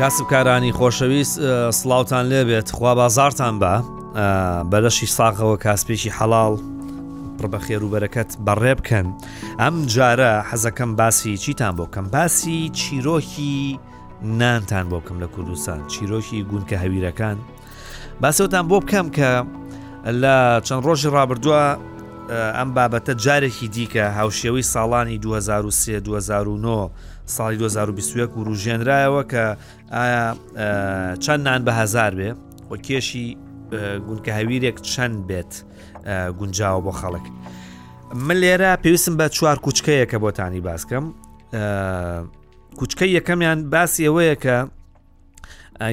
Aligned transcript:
کاسبکارانی 0.00 0.72
خۆشەویست 0.72 1.70
سلااوان 1.76 2.24
لێبێت 2.32 2.72
خوا 2.72 2.94
بازارتان 2.94 3.54
بە 3.60 3.74
بەلەشی 4.72 5.06
ساقەوە 5.16 5.56
کاسپێکی 5.64 6.10
حەڵال 6.18 6.54
بە 7.52 7.58
خێروبەرەکەت 7.66 8.30
بەڕێ 8.46 8.74
بکەن 8.78 9.06
ئەم 9.62 9.76
جارە 9.94 10.32
حەزەکەم 10.50 10.90
باسی 11.00 11.36
چیتان 11.44 11.72
بۆ 11.76 11.86
کەم 11.92 12.04
باسی 12.16 12.68
چیرۆکی 12.80 13.78
نانتان 14.22 14.86
بۆ 14.90 14.96
بکەم 15.00 15.18
لە 15.24 15.28
کوردستان 15.34 15.80
چیرۆکی 15.92 16.38
گونکە 16.50 16.76
هەویرەکان 16.84 17.36
باسەوتان 18.22 18.64
بۆ 18.70 18.76
بکەم 18.84 19.06
کە 19.16 19.30
لە 20.22 20.36
چەند 20.66 20.82
ڕۆژی 20.86 21.08
ڕابردووە 21.16 21.62
ئەم 22.56 22.68
بابەتە 22.76 23.12
جارێکی 23.24 23.68
دیکە 23.74 24.04
هاوشێوەی 24.18 24.62
ساڵانی 24.72 25.16
2023 25.18 26.00
2009 26.00 26.88
ساڵی 27.36 27.56
2021 27.58 28.36
و 28.36 28.44
ڕژێنرایەوە 28.44 29.22
کە 29.30 29.44
ئایا 29.92 30.26
چەند 31.24 31.42
نان 31.48 31.62
بە 31.66 31.70
هزار 31.72 32.12
بێ 32.18 32.30
وە 32.70 32.76
کێشی 32.86 33.28
گونکە 34.08 34.30
هەویرێک 34.38 34.76
چەند 34.92 35.18
بێت 35.28 35.52
گونجاوە 36.38 36.80
بۆ 36.84 36.92
خەڵک 37.00 37.24
من 38.14 38.36
لێرە 38.42 38.76
پێویستم 38.82 39.14
بە 39.20 39.26
چوار 39.36 39.58
کوچکەیەکە 39.64 40.18
بۆتانی 40.24 40.60
باسکەم 40.68 41.04
کوچکەی 42.78 43.10
یەکەمیان 43.18 43.58
باسی 43.72 44.02
ئەوەیە 44.08 44.36
کە 44.44 44.56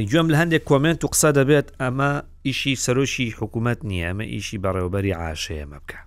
گوێم 0.10 0.28
لە 0.34 0.38
هەندێک 0.42 0.64
کۆمنت 0.70 1.00
و 1.04 1.08
قسە 1.14 1.30
دەبێت 1.40 1.68
ئەمە 1.82 2.12
ئیشی 2.48 2.74
سەرۆشی 2.86 3.30
حکوومەت 3.40 3.80
نییە 3.90 4.06
ئەمە 4.10 4.24
ئیشی 4.34 4.58
بەڕێوبەری 4.64 5.14
عاشەیە 5.24 5.66
مە 5.72 5.78
بکە 5.84 6.00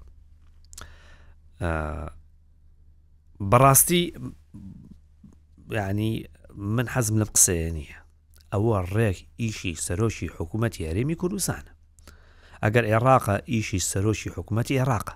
بەڕاستی 3.50 4.04
ینی 5.72 6.24
من 6.56 6.86
حەزم 6.86 7.16
لەم 7.22 7.28
قسەیە 7.36 7.70
نییە 7.76 7.98
ئەوە 8.52 8.76
ڕێک 8.94 9.18
ئیشی 9.42 9.74
سەرۆشی 9.86 10.28
حکوومەتتی 10.36 10.80
یاریمی 10.86 11.14
کوردستانە 11.20 11.72
ئەگەر 12.62 12.84
عێراقا 12.92 13.36
ئیشی 13.52 13.80
سەرۆشی 13.90 14.30
حکوومەتتی 14.36 14.78
عێراقە 14.80 15.14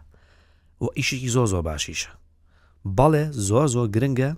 و 0.82 0.86
ئیشێکی 0.98 1.28
زۆ 1.36 1.44
زۆ 1.52 1.60
باشیشە 1.68 2.10
بەڵێ 2.96 3.24
زۆ 3.48 3.62
زۆ 3.74 3.82
گرنگە 3.96 4.30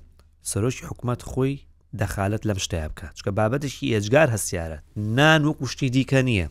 سەرۆشی 0.51 0.87
حکوومەت 0.89 1.21
خۆی 1.31 1.57
دەخالت 2.01 2.43
لەم 2.49 2.59
شتیا 2.65 2.89
بکە 2.91 3.07
چکە 3.17 3.31
بابەتشی 3.39 3.93
ئێجگار 3.95 4.29
هەستیارە 4.35 4.79
نان 5.17 5.43
و 5.45 5.53
قوشتی 5.59 5.89
دیکە 5.95 6.21
نییە 6.29 6.47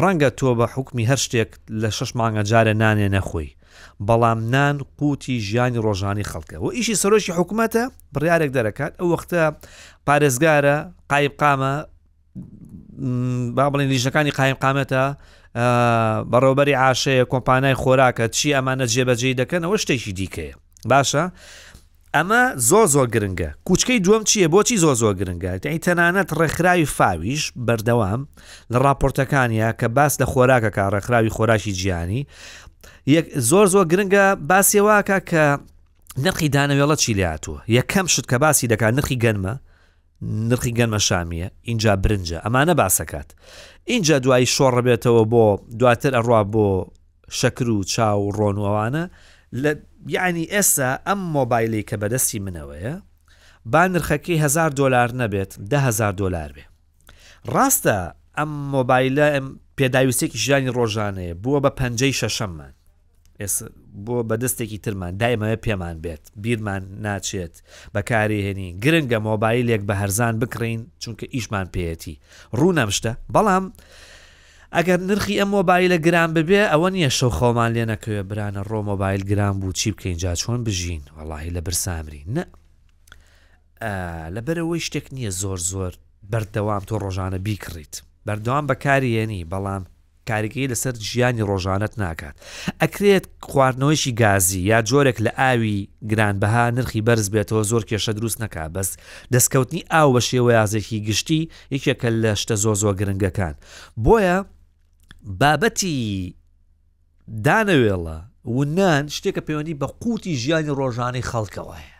ڕەنگە 0.00 0.30
تۆ 0.38 0.48
بە 0.58 0.66
حکمی 0.74 1.06
هەر 1.10 1.20
شتێک 1.26 1.50
لە 1.82 1.90
شش 1.96 2.10
مانگە 2.18 2.42
جارە 2.50 2.74
نانێ 2.82 3.08
نەخۆی 3.14 3.50
بەڵام 4.08 4.38
نان 4.54 4.78
قوتی 4.98 5.36
ژیانی 5.48 5.78
ڕۆژانی 5.86 6.24
خەڵکە 6.30 6.56
و 6.60 6.70
ئیشی 6.70 6.94
سەرۆشی 7.02 7.32
حکوومەتە 7.38 7.82
بڕیارێک 8.14 8.50
دەرەکات 8.56 8.92
ئەو 9.00 9.08
وەختە 9.12 9.42
پارێزگارە 10.06 10.76
قایب 11.10 11.32
قامە 11.40 11.74
با 13.56 13.70
بڵین 13.72 13.88
لیژەکانی 13.92 14.30
قایم 14.30 14.56
قامەتە 14.62 15.04
بەڕۆبەری 16.30 16.74
عاشەیە 16.82 17.24
کۆمپانای 17.32 17.74
خۆراکە 17.82 18.24
چی 18.36 18.54
ئەمانە 18.54 18.86
جێبەجێ 18.92 19.30
دەکەنەوە 19.40 19.76
شتێکی 19.82 20.12
دیکەیە 20.18 20.54
باشە؟ 20.90 21.24
ئەمە 22.16 22.42
زۆر 22.68 22.86
زۆر 22.94 23.06
گرنگە 23.14 23.50
کوچکەی 23.66 24.00
دووەم 24.04 24.22
چییە 24.28 24.48
بۆچی 24.54 24.76
زۆ 24.84 24.92
زۆر 25.02 25.14
گرنگات 25.20 25.66
ئەی 25.66 25.78
تەنانەت 25.86 26.28
ڕێکخراوی 26.38 26.86
فاویش 26.96 27.52
بەردەوام 27.66 28.20
لە 28.72 28.78
راپۆرتەکانیا 28.86 29.70
کە 29.80 29.88
باس 29.96 30.22
لە 30.22 30.26
خۆراکەکە 30.32 30.82
ڕێکخراوی 30.94 31.30
خۆراشی 31.36 31.72
جیانی 31.78 32.26
زۆر 33.50 33.66
زۆر 33.66 33.84
گرنگە 33.92 34.24
باسیێواکە 34.50 35.18
کە 35.30 35.44
نرخی 36.24 36.48
دانەوێڵە 36.54 36.96
چی 37.02 37.12
لاتوە 37.18 37.58
یەکەم 37.78 38.06
شت 38.12 38.26
کە 38.30 38.36
باسی 38.44 38.66
دەکات 38.72 38.92
نرخی 38.98 39.18
گەنمە 39.24 39.52
نرخی 40.22 40.72
گەنمە 40.78 40.98
شامیە 41.08 41.48
اینجا 41.62 41.96
برنجە 42.06 42.38
ئەمانە 42.46 42.74
باسەکات 42.80 43.28
اینجا 43.92 44.18
دوایی 44.18 44.46
شۆڕ 44.46 44.74
بێتەوە 44.86 45.22
بۆ 45.32 45.44
دواتر 45.78 46.12
ئەڕوا 46.16 46.40
بۆ 46.54 46.66
شەکر 47.38 47.68
و 47.70 47.84
چاو 47.92 48.18
و 48.22 48.30
ڕۆنوەوانە 48.38 49.04
لە 49.62 49.70
یعنی 50.16 50.44
ئێستا 50.54 50.90
ئەم 51.06 51.18
مۆبایلی 51.36 51.82
کە 51.88 51.96
بەدەستی 52.02 52.38
منەوەیە 52.46 52.96
با 53.72 53.82
نرخەکەی 53.94 54.42
هزار 54.44 54.70
دلار 54.80 55.08
نەبێت 55.20 55.50
دههزار 55.72 56.12
دلار 56.20 56.50
بێ 56.56 56.64
ڕاستە 57.54 57.98
ئەم 58.38 58.50
مۆبایلە 58.74 59.26
ئەم 59.34 59.46
پێداویستێکی 59.78 60.38
ژانی 60.46 60.70
ڕۆژانەیە 60.76 61.34
بووە 61.42 61.60
بە 61.64 61.70
پەنجەی 61.78 62.14
شەشەممان 62.20 62.73
بۆ 64.06 64.16
بەدەستێکی 64.30 64.78
ترمان 64.84 65.14
دایمەوە 65.22 65.58
پێمان 65.64 65.96
بێت 66.04 66.22
بیرمان 66.42 66.82
ناچێت 67.06 67.54
بەکارهێنی 67.94 68.68
گرنگە 68.84 69.18
مۆبایلێک 69.28 69.82
بە 69.88 69.94
هەرزان 70.00 70.34
بکڕین 70.40 70.80
چونکە 71.02 71.24
ئیشمان 71.34 71.66
پێەتی 71.74 72.16
ڕوونەمشتە 72.58 73.12
بەڵام 73.34 73.64
ئەگەر 74.76 75.00
نرخی 75.08 75.36
ئەم 75.40 75.50
مۆبایلە 75.56 75.96
گران 76.06 76.30
ببێ 76.36 76.62
ئەوە 76.72 76.88
نییە 76.94 77.10
شەو 77.18 77.30
خۆمان 77.38 77.70
لێ 77.76 77.84
نەکەوێ 77.92 78.22
برانە 78.30 78.62
ڕۆ 78.70 78.80
مۆبایل 78.90 79.22
گران 79.30 79.54
بوو 79.60 79.72
چی 79.78 79.88
بکەین 79.94 80.18
جا 80.22 80.32
چۆن 80.42 80.60
بژین 80.66 81.02
وەڵی 81.16 81.52
لە 81.56 81.60
برسامری 81.66 82.22
نە 82.36 82.44
لەبەرەوەی 84.34 84.84
شتێک 84.86 85.06
نییە 85.16 85.30
زۆر 85.40 85.58
زۆر 85.70 85.92
بەردەوام 86.32 86.82
تۆ 86.88 86.94
ڕۆژانە 87.04 87.38
بیکڕیت 87.46 87.94
بەردەوام 88.26 88.64
بەکارهێنی 88.70 89.42
بەڵام 89.52 89.84
کارگەی 90.28 90.66
لەسەر 90.72 90.94
ژیانی 91.10 91.42
ڕۆژانت 91.50 91.92
ناکات 92.02 92.34
ئەکرێت 92.82 93.24
خواردنەوەیشی 93.50 94.12
گازی 94.20 94.60
یا 94.70 94.78
جۆرێک 94.90 95.18
لە 95.26 95.30
ئاوی 95.40 95.76
گرانبها 96.10 96.64
نرخی 96.76 97.00
بەرز 97.06 97.26
بێتەوە 97.34 97.62
زۆر 97.70 97.82
کێشە 97.90 98.12
دروست 98.18 98.38
نکا 98.42 98.66
بەس 98.74 98.90
دەستکەوتنی 99.34 99.82
ئاو 99.92 100.08
بە 100.16 100.22
شێوەیازێکی 100.28 100.98
گشتی 101.08 101.40
یەکێکە 101.74 102.08
لە 102.22 102.32
شتە 102.42 102.56
زۆ 102.64 102.72
زۆ 102.82 102.90
گرنگەکان 103.00 103.54
بۆیە 104.04 104.36
بابەتی 105.40 105.94
دانەوێڵە 107.44 108.18
و 108.56 108.64
نان 108.76 109.04
شتێکە 109.16 109.42
پەیوەندی 109.46 109.78
بە 109.80 109.86
قوتی 110.02 110.34
ژیانی 110.42 110.74
ڕۆژانی 110.78 111.26
خەڵکەوەە 111.30 111.93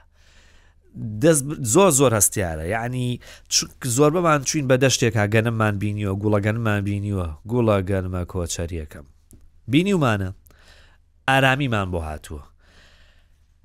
زۆر 1.63 1.91
زۆر 1.91 2.15
هەستیارە 2.21 2.65
یعنی 2.69 3.21
زۆر 3.85 4.11
بەمان 4.11 4.45
چوین 4.45 4.69
بە 4.69 4.79
دەشتێکا 4.81 5.29
گەنممان 5.35 5.79
بینیوە 5.83 6.15
گوڵەگەنمان 6.23 6.81
بینیوە 6.89 7.39
گوڵە 7.49 7.77
گەنمە 7.83 8.25
کۆچەریەکەم 8.31 9.05
بینی 9.69 9.93
ومانە 9.95 10.31
ئارامیمان 11.29 11.89
بۆ 11.93 11.99
هاتووە 12.09 12.43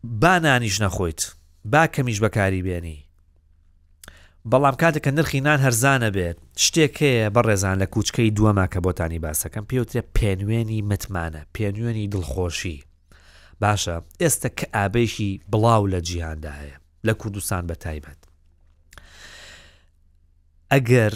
با 0.03 0.37
نانیش 0.39 0.81
نەخۆیت 0.81 1.21
با 1.65 1.85
کەمیش 1.87 2.15
بەکاری 2.23 2.63
بێنی 2.67 2.99
بەڵام 4.51 4.75
کاتێککە 4.81 5.07
نرخی 5.17 5.41
نان 5.41 5.59
هەرزانە 5.65 6.09
بێت 6.15 6.37
شتێک 6.65 6.95
هەیە 6.97 7.29
بەڕێزان 7.35 7.77
لە 7.81 7.85
کوچکەی 7.93 8.31
دووەما 8.37 8.65
کە 8.73 8.79
بۆتانی 8.85 9.19
باسەکەم 9.25 9.63
پێوترێ 9.69 10.01
پێنوێنی 10.19 10.79
متمانە 10.89 11.41
پێنوێنی 11.57 12.07
دڵخۆشی 12.13 12.79
باشە 13.63 13.95
ئێستا 14.21 14.49
کە 14.59 14.65
ئابێکی 14.75 15.31
بڵاو 15.51 15.83
لە 15.93 15.99
جیهاندا 16.07 16.51
هەیە 16.61 16.88
لە 17.07 17.13
کوردستان 17.21 17.63
بە 17.69 17.75
تایبەت 17.85 18.19
ئەگەر 20.73 21.13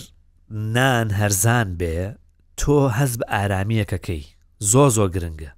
نان 0.75 1.09
هەرزان 1.19 1.69
بێ 1.79 1.97
تۆ 2.61 2.77
هەز 2.97 3.13
بە 3.19 3.23
ئارامیەکەکەی 3.33 4.23
زۆ 4.71 4.85
زۆ 4.95 5.05
گرنگە 5.15 5.51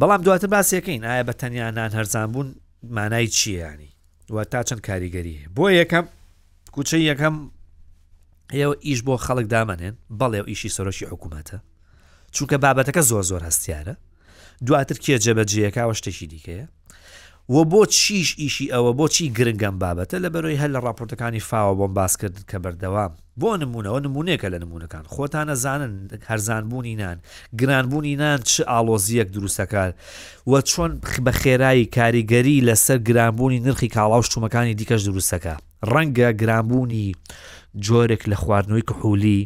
بەڵام 0.00 0.20
دواتە 0.26 0.46
باسیەکەین 0.54 1.02
ئایا 1.08 1.22
بە 1.28 1.32
تەنیا 1.40 1.68
نان 1.78 1.90
هەرزان 1.98 2.28
بوون 2.32 2.48
مانای 2.96 3.28
چییانی 3.36 3.90
وە 4.34 4.42
تا 4.52 4.60
چەند 4.68 4.80
کاریگەری 4.88 5.36
بۆ 5.56 5.64
یەکەم 5.80 6.04
کوچەی 6.74 7.06
یەکەم 7.12 7.34
ئێوە 8.56 8.76
ئیش 8.86 9.00
بۆ 9.06 9.14
خەڵک 9.26 9.46
دامانێن 9.54 9.94
بەڵێ 10.20 10.40
و 10.42 10.46
ئیشی 10.50 10.68
سەرۆشی 10.76 11.06
حکوومەتە 11.12 11.56
چونکە 12.34 12.56
بابەتەکە 12.64 13.00
زۆر 13.10 13.22
زۆر 13.30 13.42
هەستیارە 13.48 13.94
دواتر 14.66 14.94
کێ 15.04 15.16
جەبەجێەکە 15.24 15.82
وە 15.88 15.94
شتێکی 16.00 16.26
دیکەیە 16.32 16.66
و 17.48 17.64
بۆ 17.64 17.86
چیش 17.86 18.36
ئیشی 18.38 18.66
ئەوە 18.66 18.92
بۆچی 18.98 19.30
گرنگم 19.38 19.76
بابەتە 19.78 20.16
لە 20.24 20.28
بەرۆی 20.34 20.58
هەل 20.62 20.70
لە 20.76 20.80
راپۆرتەکانی 20.86 21.40
فاوە 21.48 21.74
بۆم 21.78 21.92
باسکردن 21.94 22.42
کە 22.50 22.58
بەردەوام 22.62 23.12
بۆ 23.40 23.50
نمونونەوە 23.62 23.98
نمونونێکە 24.06 24.46
لە 24.54 24.58
نمونونەکان 24.62 25.04
خۆتانە 25.14 25.54
زانن 25.62 25.92
هەرزانبوونی 26.28 26.96
نان 27.00 27.18
گرانبوونی 27.60 28.16
نان 28.16 28.38
چ 28.50 28.54
ئالۆزیەک 28.70 29.28
دروستەکار 29.36 29.90
و 30.50 30.60
چۆن 30.70 30.90
بە 31.26 31.30
خێرایی 31.40 31.86
کاریگەری 31.96 32.64
لەسەر 32.68 32.98
گرانبوونی 33.08 33.60
نرخی 33.66 33.88
کاڵاو 33.96 34.22
شتومەکانی 34.26 34.74
دیکەش 34.80 35.02
دروستەکە 35.08 35.54
ڕەنگە 35.92 36.28
گرانبوونی 36.42 37.14
جۆرێک 37.86 38.22
لە 38.30 38.34
خواردنەوەی 38.42 38.84
کحولی 38.88 39.38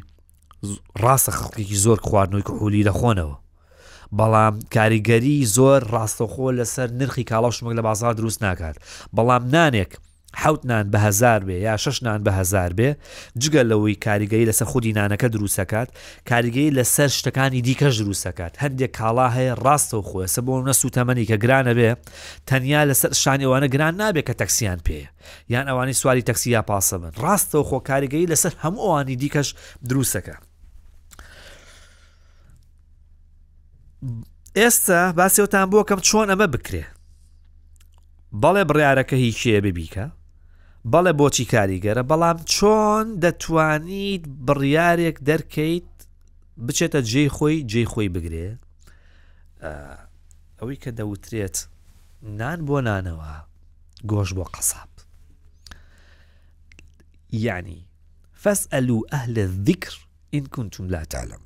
ڕاستە 1.03 1.31
خەڵکێکی 1.39 1.75
زۆر 1.85 1.99
خواردنەوەی 2.09 2.43
کحولی 2.49 2.85
لە 2.89 2.93
خۆنەوە 2.99 3.37
بەڵام 4.19 4.55
کاریگەری 4.75 5.37
زۆر 5.57 5.81
ڕاستەخۆ 5.95 6.49
لەسەر 6.59 6.89
نرخی 7.01 7.25
کاڵاو 7.31 7.53
شمەک 7.57 7.73
لە 7.79 7.83
بازار 7.89 8.13
دروست 8.15 8.43
ناکات 8.45 8.77
بەڵام 9.17 9.43
نانێک 9.55 9.93
حوتنان 10.43 10.91
بەهزار 10.91 11.41
بێ 11.49 11.59
یا 11.67 11.77
ششنان 11.77 12.21
بەهزار 12.27 12.73
بێ 12.79 12.91
جگە 13.43 13.63
لەوەی 13.71 13.95
کاریگەی 14.07 14.45
لەسەر 14.51 14.67
خودی 14.73 14.93
نانەکە 14.99 15.27
دروستەکات 15.35 15.89
کاریگەی 16.31 16.71
لەسەر 16.79 17.09
شتەکانی 17.19 17.63
دیکەش 17.67 17.95
دروستەکات 18.03 18.53
هەندێک 18.63 18.91
کاڵا 18.99 19.29
هەیە 19.37 19.55
ڕاستەوە 19.65 20.03
خۆێسە 20.11 20.41
بۆ 20.47 20.55
نە 20.69 20.73
سوتەمەنی 20.81 21.29
کە 21.31 21.37
گرانە 21.45 21.73
بێ 21.79 21.91
تەنیا 22.51 22.83
لەسەر 22.91 23.11
شانیوانە 23.23 23.69
گران 23.75 23.95
نابێت 24.01 24.27
کە 24.29 24.35
تەکسیان 24.41 24.79
پێ 24.87 25.01
یان 25.53 25.67
ئەوانی 25.71 25.95
سواری 26.01 26.23
تەکسی 26.29 26.51
یا 26.57 26.63
پاسە 26.71 26.95
بن 27.03 27.13
ڕاستەوە 27.25 27.65
خۆ 27.69 27.77
کاریگەی 27.89 28.31
لەسەر 28.33 28.53
هەمووانی 28.63 29.17
دیکەش 29.23 29.49
دروستەکە 29.91 30.37
ئێستا 34.61 35.01
باسیێوتان 35.19 35.67
بووە 35.71 35.85
کەم 35.89 36.01
چۆن 36.09 36.27
ئەمە 36.33 36.47
بکرێ 36.55 36.85
بەڵێ 38.43 38.63
بڕیارەکە 38.71 39.17
هیچیە 39.25 39.61
ببیکە 39.65 40.07
بەڵێ 40.93 41.13
بۆچی 41.19 41.45
کاریگەرە 41.53 42.03
بەڵام 42.11 42.39
چۆن 42.55 43.05
دەتوانیت 43.23 44.25
بڕیارێک 44.47 45.17
دەرکەیت 45.29 45.91
بچێتە 46.67 47.01
جێ 47.11 47.25
خۆی 47.37 47.59
جێ 47.71 47.83
خۆی 47.93 48.09
بگرێ 48.15 48.49
ئەوەی 50.59 50.81
کە 50.83 50.91
دەوترێت 50.99 51.57
نان 52.39 52.59
بۆ 52.67 52.77
نانەوە 52.89 53.35
گۆش 54.11 54.31
بۆ 54.37 54.45
قەساب 54.55 54.93
یعنی 57.47 57.79
فەس 58.43 58.61
ئەلو 58.73 58.99
ئەهل 59.13 59.37
ذیکر 59.67 59.95
ئین 60.35 60.47
کونتتم 60.55 60.87
لا 60.95 61.03
تعلم 61.13 61.43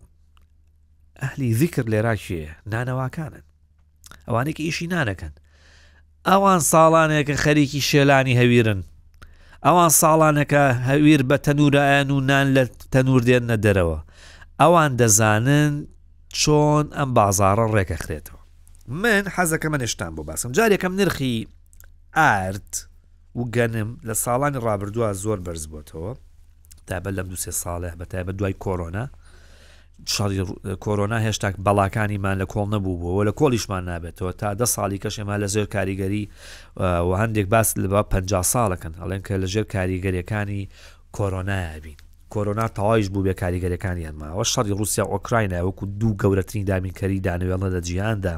ئەهلی 1.22 1.48
زیکرد 1.58 1.88
لێراشیە 1.92 2.50
نانەواکانن 2.72 3.44
ئەوانێک 4.28 4.58
ئیشی 4.66 4.88
نانەکەن 4.92 5.32
ئەوان 6.26 6.60
ساڵانێکە 6.72 7.34
خەریکی 7.44 7.80
شێلانی 7.90 8.38
هەویرن 8.40 8.80
ئەوان 9.66 9.90
ساڵانەکە 10.00 10.64
هەویر 10.90 11.22
بە 11.30 11.36
تەنورەیان 11.44 12.08
و 12.10 12.18
نان 12.30 12.46
لە 12.56 12.64
تەنور 12.92 13.22
دێنە 13.26 13.56
دەرەوە 13.64 13.98
ئەوان 14.60 14.92
دەزانن 15.00 15.72
چۆن 16.40 16.86
ئەم 16.98 17.10
بازارە 17.18 17.66
ڕێکەخرێتەوە 17.74 18.40
من 18.88 19.22
حەزەکە 19.34 19.68
منێشتان 19.72 20.12
بۆ 20.16 20.22
باسم 20.28 20.52
جارێکم 20.56 20.92
نرخی 21.00 21.36
ئارد 22.18 22.70
و 23.38 23.42
گەنم 23.54 23.90
لە 24.08 24.14
ساڵانی 24.24 24.62
ڕابردووە 24.64 25.08
زۆر 25.22 25.38
بەرز 25.46 25.64
بۆتەوە 25.72 26.12
تا 26.86 26.96
بە 27.04 27.10
لەم 27.16 27.26
دو 27.32 27.36
سێ 27.44 27.50
ساڵێ 27.62 27.90
بە 27.98 28.04
تای 28.10 28.24
بە 28.26 28.32
دوای 28.38 28.52
کۆرۆنا 28.64 29.04
شاری 30.06 30.44
کۆرۆنا 30.84 31.18
هێشتاک 31.26 31.54
بەڵاکانیمان 31.66 32.36
لە 32.42 32.46
کۆڵ 32.52 32.68
نەبوو 32.74 32.96
بووەوە 33.00 33.26
لە 33.28 33.32
کۆلیشمان 33.40 33.82
نابێتەوە 33.90 34.32
تا 34.40 34.48
دە 34.60 34.64
ساڵی 34.74 34.98
کەشێمان 35.04 35.38
لە 35.44 35.48
زێر 35.54 35.66
کاریگەری 35.74 36.24
و 36.78 37.10
هەندێک 37.22 37.46
باس 37.52 37.68
لە 37.82 37.88
بە 37.92 38.00
پ 38.10 38.12
ساڵەکەن 38.52 38.94
ئەڵێن 39.00 39.22
کە 39.26 39.34
لە 39.42 39.46
ژێر 39.52 39.64
کاریگەریەکانی 39.74 40.62
کۆرۆنایبین 41.16 41.96
کۆرۆنا 42.34 42.66
تەواویش 42.76 43.08
بوو 43.12 43.22
بێ 43.26 43.34
کاریگەریەکانیان 43.42 44.14
ماوە 44.20 44.44
شەری 44.52 44.74
رووسیا 44.78 45.04
ئۆکراینایوەکو 45.14 45.84
دوو 46.00 46.16
گەورەترین 46.20 46.64
دامینکەری 46.70 47.20
دانوێڵە 47.26 47.66
لە 47.74 47.80
جیاندا 47.88 48.34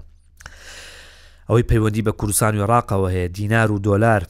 ئەوەی 1.49 1.65
پەیوەندی 1.71 2.03
بە 2.07 2.13
کوردستان 2.19 2.53
و 2.61 2.65
عراقەوە 2.67 3.09
هەیە 3.15 3.29
دینار 3.39 3.69
و 3.73 3.79
دۆلار 3.79 4.23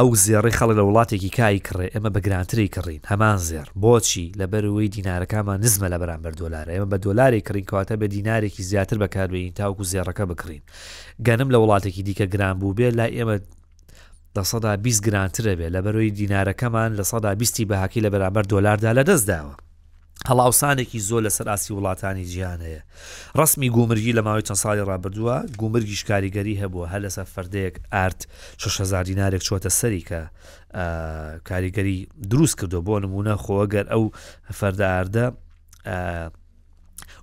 ئەو 0.00 0.10
زێڕی 0.26 0.54
خەڵی 0.58 0.74
لە 0.78 0.82
وڵاتێکی 0.88 1.30
کای 1.38 1.62
کڕێ 1.68 1.86
ئێمە 1.94 2.10
بە 2.14 2.20
گرانتری 2.26 2.72
کڕین 2.74 3.02
هەمان 3.10 3.38
زێر 3.48 3.68
بۆچی 3.82 4.26
لەبەرەوەی 4.40 4.92
دینارەکانمان 4.96 5.58
نزمە 5.64 5.88
لە 5.94 5.98
بەرامبەر 6.02 6.32
دۆلار 6.42 6.66
ئێمە 6.72 6.86
بە 6.92 6.96
دۆلاری 7.06 7.44
کڕینکەواتە 7.46 7.94
بە 8.00 8.06
دینارێکی 8.14 8.62
زیاتر 8.70 8.96
بەکاربیین 9.02 9.54
تاوکو 9.58 9.84
زێڕەکە 9.92 10.24
بکڕین 10.30 10.62
گەنم 11.26 11.48
لە 11.54 11.58
وڵاتێکی 11.62 12.02
دیکە 12.08 12.26
گران 12.34 12.56
بوو 12.60 12.76
بێ 12.78 12.88
لای 12.98 13.12
ئێمە 13.16 13.36
لە 14.36 14.42
سەدا 14.50 14.72
20 14.76 15.04
گرانترە 15.06 15.54
بێ 15.58 15.68
لە 15.74 15.80
بەرەوەی 15.84 16.12
دینارەکەمان 16.20 16.90
لە 16.98 17.04
سەدا 17.12 17.30
بیستی 17.40 17.64
بەهاکی 17.70 18.00
لە 18.04 18.10
بەرامبەر 18.14 18.44
دۆلاردا 18.52 18.90
لە 18.98 19.02
دەستداوە 19.08 19.54
هەڵاوسانێکی 20.28 20.98
زۆر 21.08 21.20
لە 21.26 21.30
سەراسی 21.36 21.72
وڵاتانی 21.76 22.24
جیان 22.32 22.60
هەیە 22.66 22.82
ڕسمی 23.40 23.70
گومرگی 23.76 24.12
لە 24.18 24.22
ماوەی 24.26 24.42
چەند 24.46 24.60
ساڵی 24.64 24.82
ڕابردووە 24.90 25.36
گومرگیش 25.60 26.02
کاریگەری 26.10 26.60
هەبووە 26.62 26.86
هەر 26.92 27.00
لەسەر 27.06 27.24
فردەیەک 27.34 27.74
ئارت 27.94 28.20
6هزار 28.62 29.04
دینارێک 29.10 29.42
چۆتە 29.48 29.70
سەری 29.80 30.00
کە 30.08 30.20
کاریگەری 31.50 31.98
دروست 32.30 32.56
کردو 32.60 32.82
بۆ 32.86 32.94
نمونە 33.04 33.34
خۆگەر 33.44 33.86
ئەو 33.92 34.04
فەرداردە 34.58 35.26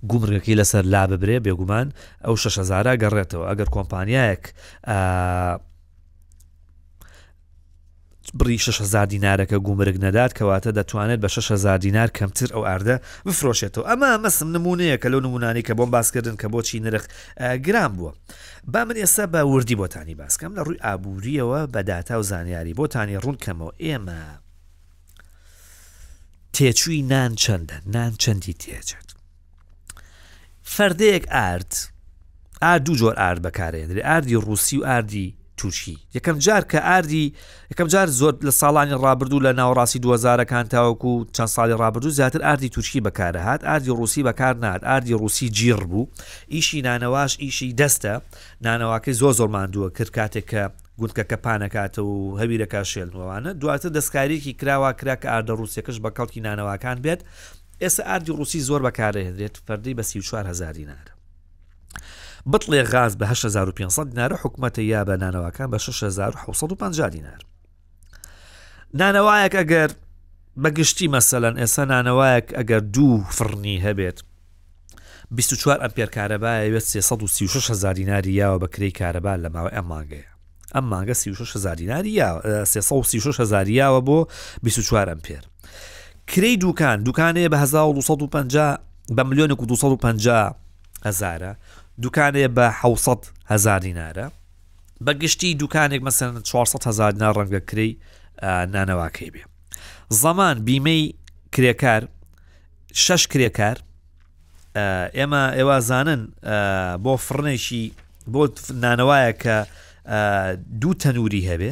گومرگەکەی 0.09 0.55
لەسەر 0.61 0.83
لا 0.93 1.03
ببرێ 1.11 1.37
بێگومان 1.45 1.87
ئەو 2.25 2.35
6هزارە 2.43 2.93
گەڕێتەوە 3.03 3.45
ئەگەر 3.49 3.69
کۆمپانیایەک 3.75 4.43
بڕی 8.35 8.57
6 8.57 8.95
دینارەکە 9.13 9.55
گومرگ 9.65 9.97
نەدات 10.03 10.31
کەواتە 10.33 10.71
دەتوانێت 10.77 11.19
بە 11.23 11.27
6 11.27 11.65
دینار 11.85 12.07
کەمتر 12.07 12.49
ئەو 12.53 12.63
ئاردە 12.67 12.95
بفرۆشێتەوە 13.27 13.87
ئەمە 13.89 14.11
مەسم 14.23 14.49
نمونەیە 14.55 14.97
کە 15.01 15.07
لەو 15.11 15.19
نمونانی 15.25 15.61
کە 15.67 15.71
بۆم 15.77 15.89
باسکردن 15.95 16.35
کە 16.41 16.45
بۆچی 16.53 16.79
نرخ 16.79 17.03
گران 17.65 17.91
بووە 17.97 18.11
با 18.73 18.85
من 18.85 18.95
ئێستا 19.03 19.25
بە 19.33 19.41
وردی 19.51 19.75
بۆتانی 19.81 20.15
باسکەم 20.21 20.51
لە 20.57 20.61
ڕووی 20.65 20.77
ئابوووریەوە 20.85 21.59
بەداتا 21.73 22.11
و 22.19 22.23
زانیاری 22.31 22.73
بۆتانی 22.79 23.17
ڕوونکەمەوە 23.23 23.71
ئێمە 23.83 24.21
تێچووی 26.55 27.01
نان 27.11 27.33
چەندە 27.41 27.77
نان 27.95 28.13
چەندی 28.21 28.55
تێچێت 28.61 29.07
فەردەیەک 30.75 31.25
ئارد 31.35 31.73
ئا 32.61 32.77
دوو 32.85 32.95
جۆر 32.99 33.15
ئارد 33.21 33.41
بەکارێنری 33.47 34.01
ئاردی 34.09 34.35
ڕووسی 34.43 34.77
و 34.79 34.85
ئاردی 34.87 35.29
تووشی 35.57 35.97
یەکەم 36.17 36.37
جار 36.45 36.61
کە 36.71 36.75
ئاردی 36.81 37.33
یەکەم 37.73 37.87
جار 37.93 38.07
زۆر 38.19 38.33
لە 38.47 38.51
ساڵانی 38.61 38.93
ڕابردوو 39.03 39.39
لە 39.45 39.51
ناوڕاستی 39.59 39.99
2000ەکان 40.05 40.65
تاوەکو 40.73 41.11
چەند 41.35 41.47
ساڵی 41.55 41.75
ڕابردوو 41.81 42.09
زیاتر 42.11 42.41
ئاردی 42.45 42.69
تووشی 42.69 43.01
بەکارە 43.05 43.41
هاات 43.47 43.61
ئاردی 43.63 43.89
ڕوسی 43.99 44.21
بەکار 44.29 44.55
نات 44.65 44.83
ئاردی 44.83 45.13
ڕوسی 45.21 45.47
گیر 45.59 45.83
بوو 45.91 46.05
ئیشی 46.51 46.81
نانەواش 46.81 47.37
ئیشی 47.39 47.75
دەستە 47.81 48.13
نانەواکەی 48.61 49.13
زۆ 49.21 49.29
زۆر 49.39 49.49
مادووە 49.55 49.89
کرد 49.97 50.11
کاتێک 50.17 50.45
کە 50.53 50.63
گوندکەکە 50.99 51.37
پانەکاتە 51.45 51.99
و 52.11 52.15
هەویرەکە 52.41 52.81
شێنوانە 52.91 53.51
دواتر 53.61 53.89
دەستکاریکی 53.97 54.53
کراوە 54.61 54.91
کرا 54.99 55.15
کە 55.21 55.25
ئاردە 55.33 55.53
ڕوسێکش 55.61 55.97
بە 56.03 56.09
کەڵکی 56.17 56.39
نانەواکان 56.47 56.97
بێت 57.05 57.21
ئێستا 57.83 58.03
ئاردی 58.09 58.31
ڕوسی 58.37 58.59
زۆر 58.69 58.81
بەکارە 58.87 59.21
هێنرێت 59.27 59.55
فەردەی 59.67 59.93
بە 59.97 60.03
سی4 60.09 60.33
هزاری 60.51 60.85
نار 60.91 61.07
بڵێ 62.51 62.81
غاز 62.93 63.15
بە 63.19 63.23
1500 63.23 64.09
دیناە 64.11 64.37
حکوومەتە 64.41 64.79
یا 64.79 65.01
بە 65.05 65.09
نانەوەکان 65.21 65.67
بە 65.73 65.77
1650 65.79 67.09
دینار 67.09 67.39
نانەوایەک 68.99 69.53
ئەگەر 69.59 69.91
بەگشتی 70.63 71.07
مەسەلەن 71.15 71.55
ئێستا 71.61 71.83
نانەوایەک 71.91 72.47
ئەگەر 72.57 72.79
دوو 72.95 73.23
فرنی 73.31 73.79
هەبێت 73.85 74.19
24 75.31 75.81
ئەمپێر 75.81 76.09
کارەبایەوێت 76.09 76.99
336 77.01 77.85
دیناری 77.85 78.33
یاوە 78.41 78.59
بەکری 78.63 78.91
کارەبا 78.99 79.35
لە 79.43 79.49
ماوە 79.55 79.73
ئەم 79.75 79.87
ماگەیە 79.93 80.27
ئەم 80.75 80.85
ماگە 80.93 81.13
36 81.13 81.67
دیناری 81.75 83.73
یاوە 83.79 84.01
بۆ 84.07 84.27
24 84.63 85.09
ئەمپێر 85.09 85.43
کری 86.27 86.57
دوکان 86.57 87.03
دوکانەیە 87.03 87.49
بە 87.53 87.55
1250 87.55 88.77
بە 89.11 89.23
ملیۆنێک 89.23 89.61
و 89.61 89.65
250 89.65 90.55
هزارە 91.05 91.53
دوکانێ 92.03 92.47
بە 92.57 92.67
600 92.81 92.81
هزار 93.51 93.79
دینارە 93.85 94.27
بەگشتی 95.05 95.57
دوکانێک 95.61 96.01
مەسەن 96.07 96.41
400 96.43 96.87
هزار 96.89 97.11
دینا 97.11 97.33
ڕەنگە 97.33 97.61
کری 97.71 97.91
نانەواکەی 98.73 99.31
بێ 99.33 99.43
زەمان 100.21 100.55
بیمەی 100.67 101.03
کرێکار 101.55 102.03
شش 103.03 103.23
کرێکار 103.31 103.77
ئێمە 105.17 105.43
ئێوە 105.57 105.77
زانن 105.89 106.21
بۆ 107.03 107.13
فرنێکی 107.27 107.85
بۆ 108.33 108.41
نانەوایە 108.83 109.31
کە 109.43 109.57
دوو 110.81 110.93
تەنوری 111.01 111.41
هەبێ 111.49 111.71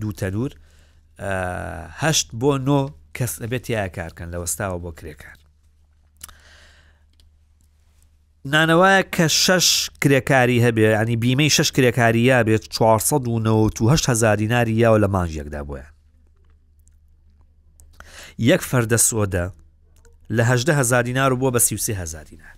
دوو 0.00 0.12
تەنورهشت 0.20 2.28
بۆ 2.40 2.50
نۆ 2.68 2.80
کەس 3.16 3.32
ئەبێت 3.42 3.64
یا 3.74 3.86
کارکەن 3.96 4.28
لە 4.34 4.38
وەستاوە 4.42 4.78
بۆ 4.84 4.90
کرێکار 4.98 5.36
نانەوەیە 8.52 9.02
کە 9.14 9.26
شش 9.44 9.90
کرێکاری 10.02 10.62
هەبێ 10.66 10.86
ینی 11.00 11.16
بیمەی 11.22 11.50
شش 11.56 11.68
کرێکاریە 11.76 12.38
بێت 12.46 12.64
490 12.68 13.90
هزار 14.08 14.36
دیناری 14.36 14.76
یاوە 14.82 14.98
لە 15.04 15.08
مانژێکدا 15.14 15.62
بووە 15.66 15.84
یەک 18.38 18.60
فەردە 18.70 18.96
سۆدە 19.08 19.46
لە 20.36 20.42
هەدە 20.50 20.70
هزار 20.80 21.02
دینار 21.02 21.32
و 21.32 21.36
بۆ 21.36 21.50
بە 21.54 21.58
سیوسی 21.60 21.92
هزار 21.92 22.24
دینار 22.24 22.54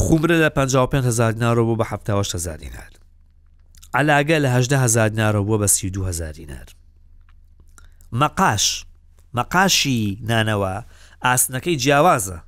خومرە 0.00 0.36
لە 0.46 0.50
55 0.54 1.04
هزار 1.04 1.32
دینار 1.32 1.58
و 1.58 1.76
بۆ 1.76 1.80
بە 1.80 1.86
7 1.86 2.10
هزار 2.10 2.56
دینار 2.56 2.90
علاگە 3.96 4.36
لە 4.44 4.48
هەدە 4.54 4.76
هزار 4.84 5.08
دینار 5.08 5.36
و 5.36 5.44
بۆ 5.58 5.62
بە 5.62 5.66
سی 5.74 5.90
دو 5.90 6.04
هزار 6.04 6.32
دینار 6.32 6.66
مەقاش 8.20 8.64
مەقاشی 9.38 10.02
نانەوە 10.28 10.74
ئاسنەکەی 11.26 11.78
جیاوازە 11.82 12.38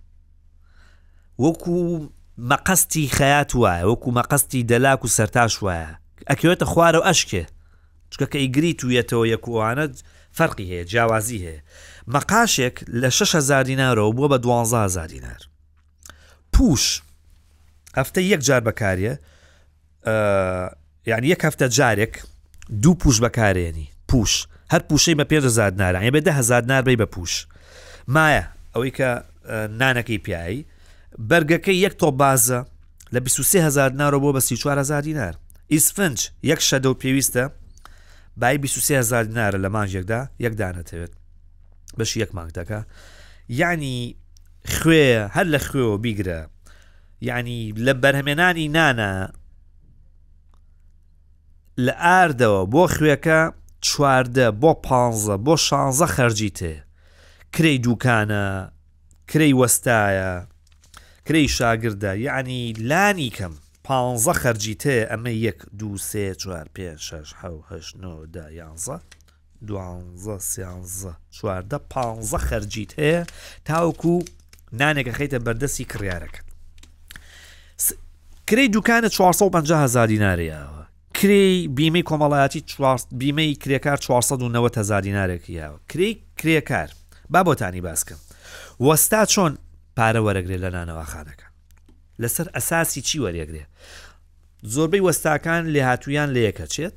وەکو 1.39 2.09
مەقەستی 2.51 3.09
خەیات 3.19 3.51
وایە 3.55 3.85
وەکو 3.91 4.11
مەقەستی 4.21 4.67
دەلاک 4.71 5.01
و 5.05 5.09
سەرتاش 5.17 5.55
وایە 5.65 5.91
ئەکوێتە 6.31 6.65
خوارە 6.73 6.99
و 7.01 7.07
ئەشکێ 7.09 7.45
چکە 8.11 8.27
کە 8.33 8.39
ئیگری 8.43 8.73
تویەتەوە 8.81 9.27
یەکوانت 9.35 9.95
فەرقی 10.39 10.67
هەیە 10.73 10.85
جیاوازی 10.91 11.41
هەیە 11.47 11.61
مەقاشێک 12.15 12.77
لە 13.03 13.09
6 13.11 13.51
دینارەوە 13.69 14.13
بووە 14.17 14.29
بە 14.33 14.39
12 14.39 15.07
دینار 15.07 15.41
پوش 16.53 17.03
هەفتە 17.99 18.19
یەک 18.21 18.41
جار 18.41 18.61
بەکارە 18.69 19.13
یعنی 21.11 21.27
یەک 21.35 21.41
هەفتە 21.47 21.67
جارێک 21.77 22.15
دوو 22.83 22.95
پوش 22.95 23.17
بەکارێنی 23.25 23.87
پوش 24.09 24.47
هەر 24.73 24.83
پوشەی 24.89 25.15
بە 25.21 25.25
5 25.25 25.45
دینار 25.75 25.95
بێ 26.11 26.23
10 26.23 26.61
دینار 26.61 26.83
بی 26.83 26.97
بە 27.03 27.07
پوش 27.15 27.47
مایە 28.15 28.45
ئەوەی 28.75 28.91
کە 28.99 29.11
نانەکەی 29.81 30.19
پیایی 30.25 30.61
بەرگەکەی 31.19 31.77
یەک 31.85 31.95
تۆ 32.01 32.11
بازە 32.21 32.65
لە 33.15 33.21
23هزار 33.21 33.91
نارۆ 33.99 34.19
بۆ 34.23 34.33
بە 34.37 34.41
34 34.41 35.01
دینار 35.03 35.35
ئیسفنج 35.73 36.29
یەک 36.45 36.61
شەدە 36.61 36.87
و 36.87 36.95
پێویستە 36.95 37.51
بای 38.37 38.59
23هزار 38.59 39.25
دینارە 39.29 39.59
لە 39.65 39.69
مانژێکدا 39.75 40.21
یەکدانەتەوێت 40.45 41.13
بەش 41.99 42.17
یەک 42.17 42.35
مانگ 42.35 42.51
دەکە 42.53 42.81
یعنی 43.49 44.17
خوێ 44.67 45.29
هەر 45.35 45.47
لە 45.55 45.59
خوێەوە 45.67 45.97
بیگرە 46.05 46.41
یعنی 47.21 47.75
لە 47.77 47.91
بەرهمێنانی 48.03 48.67
نانە 48.77 49.13
لە 51.85 51.93
ئاردەوە 52.05 52.63
بۆ 52.73 52.83
خوێەکە 52.95 53.41
چواردە 53.87 54.49
بۆ 54.63 54.73
پ 54.85 54.89
بۆ 55.45 55.55
شانزە 55.67 56.07
خەرجی 56.15 56.51
تێ 56.59 56.75
کری 57.55 57.79
دوکانە 57.85 58.47
کری 59.29 59.55
وەستایە 59.61 60.33
کری 61.29 61.49
شاگردە 61.49 62.05
یعنی 62.19 62.73
لانی 62.73 63.33
کەم 63.39 63.53
پانزە 63.89 64.33
خەرجی 64.43 64.75
تێ 64.83 64.97
ئەمە 65.11 65.27
یەک 65.29 65.59
دو 65.79 65.97
سێ 65.99 66.35
چوار 66.35 66.69
پێ 66.77 66.97
شش 66.97 67.35
هەش 67.71 67.95
دا 68.33 68.45
یانزە 68.51 68.97
دوانزە 69.69 70.37
سیانزە 70.51 71.13
چواردە 71.37 71.79
پانزە 71.95 72.39
خەرجیت 72.49 72.93
هەیە 73.01 73.25
تاوکو 73.65 74.23
نانێکە 74.79 75.13
خیتە 75.19 75.39
بەردەسی 75.47 75.85
کڕارەکە 75.93 76.41
کری 78.47 78.69
دوکانە 78.69 79.09
450 79.09 79.77
هزار 79.81 80.09
دیناریەوە 80.09 80.87
کری 81.15 81.69
بیمەی 81.77 82.05
کۆمەڵایەتی 82.11 82.63
بیمەی 83.21 83.55
کرێکار 83.65 83.99
490 83.99 84.79
هزار 84.79 85.03
دینارێکی 85.03 85.53
یاوە 85.53 85.79
کری 85.93 86.23
کرێکار 86.41 86.91
با 87.31 87.43
بۆتانی 87.45 87.81
باسکەم 87.83 88.19
وەستا 88.83 89.27
چۆن 89.33 89.55
پارە 89.99 90.21
وەرەگرێت 90.27 90.61
لە 90.65 90.71
نانەواخانەکە 90.77 91.47
لەسەر 92.23 92.47
ئەساسی 92.57 93.03
چی 93.09 93.19
وەرەگرێ 93.25 93.65
زۆربەی 94.75 95.03
وەستاکان 95.07 95.63
لێ 95.73 95.83
هاتوویان 95.89 96.29
لە 96.37 96.41
یەکەچێت 96.49 96.97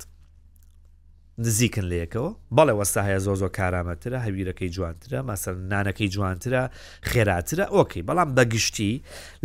نزیکن 1.44 1.86
لە 1.92 1.96
یەکەوە 2.02 2.30
بەڵێ 2.56 2.74
وەستا 2.78 3.00
هەیە 3.08 3.18
زۆ 3.26 3.32
زۆ 3.40 3.48
کارامەترە 3.58 4.18
هەویرەکەی 4.26 4.70
جوانترە 4.76 5.20
مەسەر 5.28 5.54
نانەکەی 5.70 6.08
جوانترە 6.14 6.62
خێراترە 7.10 7.66
ئۆکەی 7.74 8.02
بەڵام 8.08 8.28
بەگشتی 8.36 8.92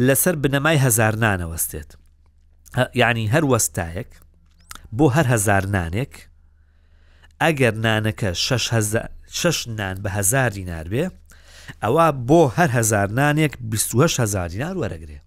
لەسەر 0.07 0.35
بنەمای 0.43 0.77
هزار 0.85 1.13
نانەوەستێت 1.23 1.89
یعنی 3.01 3.23
هەر 3.33 3.43
وەستایەک 3.53 4.09
بۆ 4.97 5.05
هەر 5.15 5.25
هزار 5.33 5.63
نانێک 5.75 6.13
ئەگەر 7.43 7.73
نانەکە 7.85 8.29
6 9.41 9.67
نان 9.67 9.95
بە 10.03 10.09
هزار 10.17 10.49
دینار 10.57 10.87
بێ 10.93 11.05
ئەوە 11.83 12.07
بۆ 12.29 12.41
هەر 12.57 12.69
هزار 12.79 13.07
نانێک 13.19 13.53
28 13.61 14.19
هزار 14.19 14.47
دینار 14.49 14.75
وەرەگرێ 14.81 15.19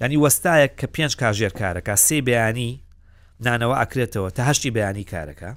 ینی 0.00 0.16
وەستایەک 0.24 0.72
کە 0.80 0.86
پێنج 0.94 1.12
کاژێر 1.20 1.52
کارەکە 1.60 1.94
سێ 2.06 2.18
بەیانی 2.26 2.80
نانەوە 3.44 3.76
ئەکرێتەوە 3.80 4.28
تا 4.36 4.42
هەشتی 4.50 4.70
بەیانی 4.76 5.04
کارەکە 5.12 5.48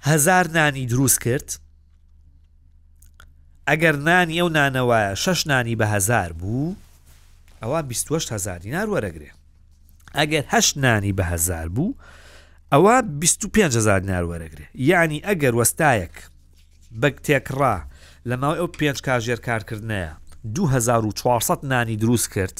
هزار 0.00 0.48
نانی 0.56 0.86
دروست 0.86 1.18
کرد 1.24 1.48
ئەگەر 3.70 3.96
نانی 4.08 4.40
ئەو 4.40 4.48
نانەوەە 4.56 5.02
شش 5.22 5.46
نانی 5.46 5.76
بە 5.80 5.84
هزار 5.94 6.32
بوو 6.40 6.74
ئەوە 7.62 7.80
28 7.88 8.32
هزار 8.32 8.58
دینار 8.58 8.86
وەرەگرێ 8.92 9.30
ئەگەر 10.18 10.44
هەش 10.54 10.76
نانی 10.76 11.12
بە 11.18 11.22
هزار 11.32 11.68
بوو 11.74 11.94
ئەوە 12.74 12.96
25 13.06 13.76
هزار 13.76 13.98
دینار 14.00 14.24
وەرەگرێ 14.30 14.62
یعنی 14.74 15.18
ئەگەر 15.28 15.54
وەستایەک 15.60 16.14
بەک 17.02 17.16
تێکڕا 17.26 17.76
لە 18.28 18.36
ماوەی 18.40 18.58
ئەو 18.60 18.66
پێنج 18.76 18.98
کاژێر 19.06 19.40
کارکردنەیە 19.46 20.12
2400 20.54 21.58
نانی 21.62 21.96
دروست 21.96 22.28
کرد 22.34 22.58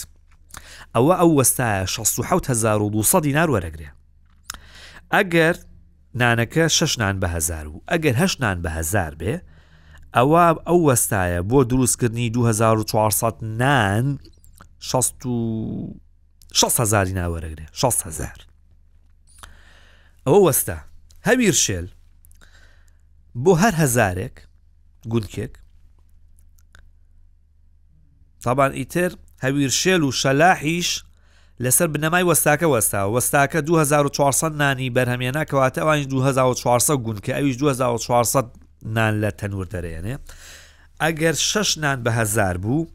ئەوە 0.96 1.14
ئەو 1.20 1.30
وەستایە 1.38 1.84
1600 1.84 3.22
دینار 3.22 3.48
وەرەگرێ 3.50 3.88
ئەگەر 5.14 5.56
نانەکە 6.20 6.66
شش 6.78 6.98
نان 6.98 7.20
بە 7.20 7.26
هزار 7.36 7.68
و 7.68 7.82
ئەگەر 7.90 8.16
هەش 8.22 8.40
نان 8.40 8.62
بە 8.64 8.68
هزار 8.70 9.12
بێ 9.20 9.34
ئەوە 10.16 10.44
ئەو 10.66 10.80
وەستایە 10.88 11.40
بۆ 11.50 11.58
دروستکردنی 11.70 12.30
2400 12.30 13.34
نان 13.42 14.18
6 14.80 15.14
ناوەرەگرێ 17.14 17.68
6 17.72 17.92
ئەوە 20.26 20.40
وەستا 20.46 20.76
هەویر 21.28 21.54
شێل 21.64 21.86
بۆ 23.34 23.52
هەر 23.62 23.74
هزارێک 23.82 24.36
گولکێک 25.08 25.50
تابان 28.42 28.72
ئیتر 28.72 29.12
هەویر 29.44 29.70
شێل 29.80 30.02
و 30.02 30.10
شەلاحیش 30.20 30.90
لەسەر 31.64 31.88
بنەمای 31.94 32.24
وەستاکە 32.30 32.66
وەستا 32.74 33.00
وەستاکە 33.14 33.56
2400 33.56 34.52
نانی 34.62 34.90
بەرهەمێنە 34.96 35.44
کەواتە 35.50 35.78
ئەوانی 35.78 36.06
2400 36.06 36.94
گونکە 37.06 37.28
ئەویش 37.36 37.56
2400 37.56 38.44
نان 38.84 39.14
لە 39.20 39.30
تەنور 39.38 39.66
دەرێنێ 39.72 40.16
ئەگەر 41.00 41.34
شش 41.34 41.78
نان 41.78 42.02
بە 42.04 42.08
هزار 42.10 42.56
بوو 42.58 42.86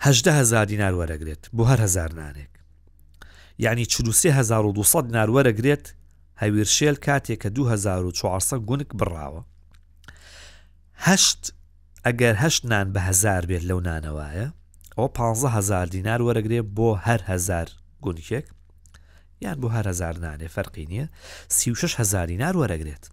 هزار 0.00 0.64
دینار 0.64 0.92
وەرەگرێت 0.94 1.42
بۆ 1.56 1.62
هەر 1.70 1.80
هزار 1.84 2.10
نانێک 2.12 2.50
یعنی 3.58 3.82
1200 3.86 4.96
نار 5.14 5.28
وەرەگرێت 5.30 5.86
هەویر 6.38 6.64
شێل 6.66 6.96
کاتێک 7.04 7.42
کە 7.42 7.46
2400 7.48 8.56
گونک 8.68 8.88
بڕاوە 8.98 9.42
هەشت 11.06 11.52
ئەگەر 12.06 12.34
هەشت 12.44 12.62
نان 12.64 12.88
بە 12.94 12.98
هزار 13.08 13.42
بێت 13.50 13.62
لەو 13.70 13.80
نانەوەیە 13.86 14.46
ئەو 14.98 15.08
15هزار 15.18 15.86
دینار 15.94 16.20
وەرەگرێ 16.26 16.60
بۆ 16.76 16.88
هەر 17.06 17.20
هزار 17.32 17.66
گونکێک 18.04 18.46
یان 19.44 19.56
بۆ 19.62 19.68
هەرهزار 19.76 20.14
نانێ 20.24 20.48
فەرقی 20.54 20.84
نییە 20.90 21.06
سی6 21.56 21.92
هزارینار 22.00 22.54
وەرەگرێت 22.60 23.04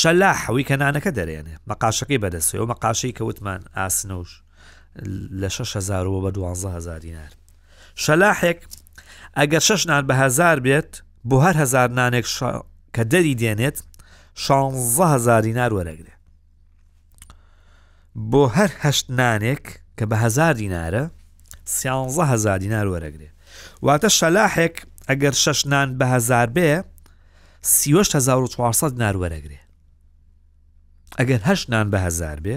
شەلا 0.00 0.30
حەوی 0.42 0.64
کە 0.68 0.76
نانەکە 0.82 1.10
دەرێنێ 1.18 1.54
مەقاشەکەی 1.70 2.22
بەدەسێ 2.22 2.56
و 2.60 2.66
مەقاشەی 2.72 3.16
کەوتمان 3.18 3.62
ئاسنەوش 3.76 4.32
لە 5.40 5.48
6هزارەوە 5.56 6.20
بە 6.24 6.30
12هزار 6.38 7.00
دینار 7.06 7.32
شەلاحێک 8.04 8.60
ئەگەر 9.38 9.60
شش 9.68 9.82
نان 9.88 10.04
بە 10.08 10.14
هزار 10.22 10.56
بێت 10.66 10.90
بۆ 11.28 11.36
هەر 11.46 11.56
هزار 11.62 11.88
نانێک 11.98 12.26
کە 12.96 13.02
دەری 13.12 13.34
دێنێت 13.42 13.78
16هزار 14.46 15.42
دینار 15.48 15.72
وەرەگرێت 15.78 16.15
بۆ 18.16 18.42
هەر 18.56 18.70
هەشت 18.84 19.06
نانێک 19.18 19.64
کە 19.98 20.04
بە 20.10 20.16
هزار 20.24 20.52
دینارە 20.62 21.04
هزار 22.32 22.58
دینار 22.64 22.86
وەرەگرێ 22.92 23.28
واتە 23.86 24.08
شەلاحێک 24.18 24.74
ئەگەر 25.08 25.34
شەش 25.44 25.60
نان 25.72 25.88
بە 25.98 26.04
هزار 26.14 26.46
بێ 26.56 26.70
400 27.62 28.94
دینار 28.94 29.16
وەرەگرێ 29.22 29.60
ئەگەر 31.18 31.40
هەش 31.48 31.60
نان 31.72 31.86
بە 31.92 31.96
هزار 32.06 32.38
بێ 32.44 32.56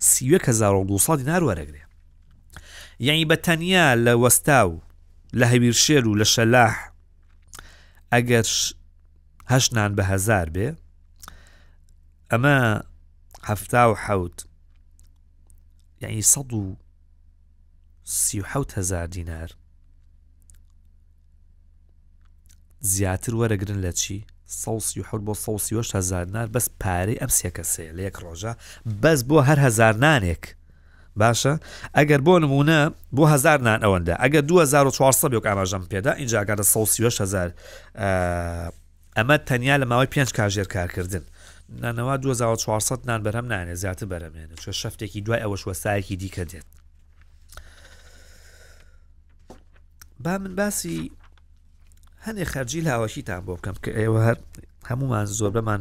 1200 0.00 1.18
دینار 1.22 1.42
وەرەگرێ 1.44 1.82
یعنی 3.00 3.24
بە 3.30 3.36
تەنیا 3.46 3.86
لە 4.04 4.12
وەستا 4.22 4.60
و 4.68 4.80
لە 5.36 5.44
هەویر 5.52 5.74
شێر 5.84 6.04
و 6.08 6.18
لە 6.20 6.24
شەلاح 6.34 6.74
ئەگەر 8.12 8.46
هەش 9.52 9.66
نان 9.72 9.92
بە 9.96 10.02
هزار 10.12 10.46
بێ 10.54 10.66
ئەمە 12.32 12.58
هەفتا 13.48 13.84
و 13.90 13.94
حوت 14.04 14.47
یعنی 16.00 16.22
سەد 16.22 16.52
و 16.52 16.76
سیهزار 18.04 19.06
دینار 19.06 19.50
زیاتر 22.80 23.32
وەرەگرن 23.32 23.84
لە 23.92 23.92
چی 23.92 24.24
سەسی 24.48 24.98
حوت 24.98 25.24
بۆ 25.26 25.34
سەسی 25.38 25.94
هزار 25.94 26.24
نار 26.26 26.46
بەس 26.46 26.66
پارەی 26.84 27.18
ئەم 27.22 27.28
سێکەسێ 27.40 27.86
لە 27.96 28.02
یەک 28.08 28.16
ڕۆژە 28.24 28.52
بەس 29.02 29.22
بۆ 29.30 29.38
هەر 29.48 29.58
هزار 29.66 29.94
نانێک 30.04 30.42
باشە 31.20 31.52
ئەگەر 31.96 32.20
بۆ 32.26 32.34
نمونە 32.44 32.80
بۆ 33.16 33.24
هزار 33.34 33.58
نان 33.60 33.80
ئەوەندە 33.84 34.14
ئەگەر 34.22 34.42
2400 34.42 35.30
بۆ 35.32 35.46
ئاماژەم 35.48 35.82
پێدا 35.92 36.12
اینجاگەرە 36.22 36.64
هزار 37.20 37.48
ئەمە 39.16 39.36
تەنیا 39.48 39.76
لە 39.80 39.86
ماوەی 39.90 40.10
پێنج 40.14 40.30
کاژێر 40.38 40.68
کارکردن 40.74 41.22
نانەوە 41.68 42.18
2400 42.18 42.98
نان 43.06 43.22
بەرەم 43.22 43.46
نانێ 43.52 43.72
زیاتر 43.74 44.06
بەرەمێنە 44.06 44.56
چە 44.62 44.70
شەفتێکی 44.80 45.20
دوای 45.20 45.40
ئەوەش 45.42 45.62
وەسایەکی 45.68 46.16
دیکە 46.20 46.44
دێت 46.50 46.68
با 50.20 50.38
من 50.38 50.54
باسی 50.56 51.10
هەندێک 52.26 52.48
خەرجی 52.54 52.84
لاوەشیتان 52.88 53.40
بۆ 53.46 53.52
بکەم 53.58 53.76
کە 53.84 53.90
ئێوە 53.98 54.20
هەر 54.28 54.38
هەمومان 54.90 55.26
زۆر 55.38 55.50
بەمان 55.56 55.80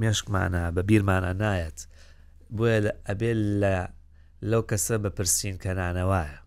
مێشکمانە 0.00 0.62
بە 0.76 0.80
بیرمانە 0.88 1.32
نایەت 1.42 1.78
بۆیە 2.56 2.80
ئەبێ 3.08 3.32
لە 3.62 3.76
لەو 4.50 4.62
کەسە 4.70 4.96
بەپرسین 5.04 5.56
کە 5.62 5.68
نانەوایە 5.78 6.38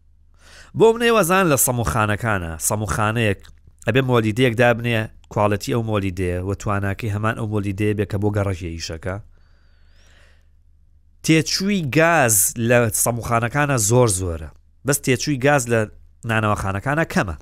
بۆ 0.77 0.87
منێ 0.93 1.09
وەزان 1.17 1.45
لە 1.51 1.57
سەموخانەکانە 1.65 2.51
سەموخانەیەک 2.67 3.39
ئەبێ 3.87 4.01
مۆلیدەیەک 4.09 4.53
دابنێ 4.61 5.01
کوواڵەتی 5.29 5.73
ئەو 5.75 5.81
مۆلیدەیە 5.89 6.41
و 6.47 6.53
تواناکەی 6.55 7.11
هەمان 7.15 7.35
ئەو 7.39 7.47
مۆلیدەیە 7.53 7.93
بێ 7.97 8.05
کە 8.11 8.17
بۆ 8.21 8.29
گەڕژێ 8.35 8.69
ئیشەکە 8.75 9.15
تێچووی 11.23 11.81
گاز 11.99 12.35
لە 12.69 12.79
سەموخانەکانە 13.03 13.77
زۆر 13.89 14.07
زۆرە 14.19 14.49
بەس 14.85 14.97
تێچووی 15.05 15.39
گاز 15.47 15.63
لە 15.73 15.79
نانەوەخانەکانە 16.29 17.05
کەمە 17.13 17.35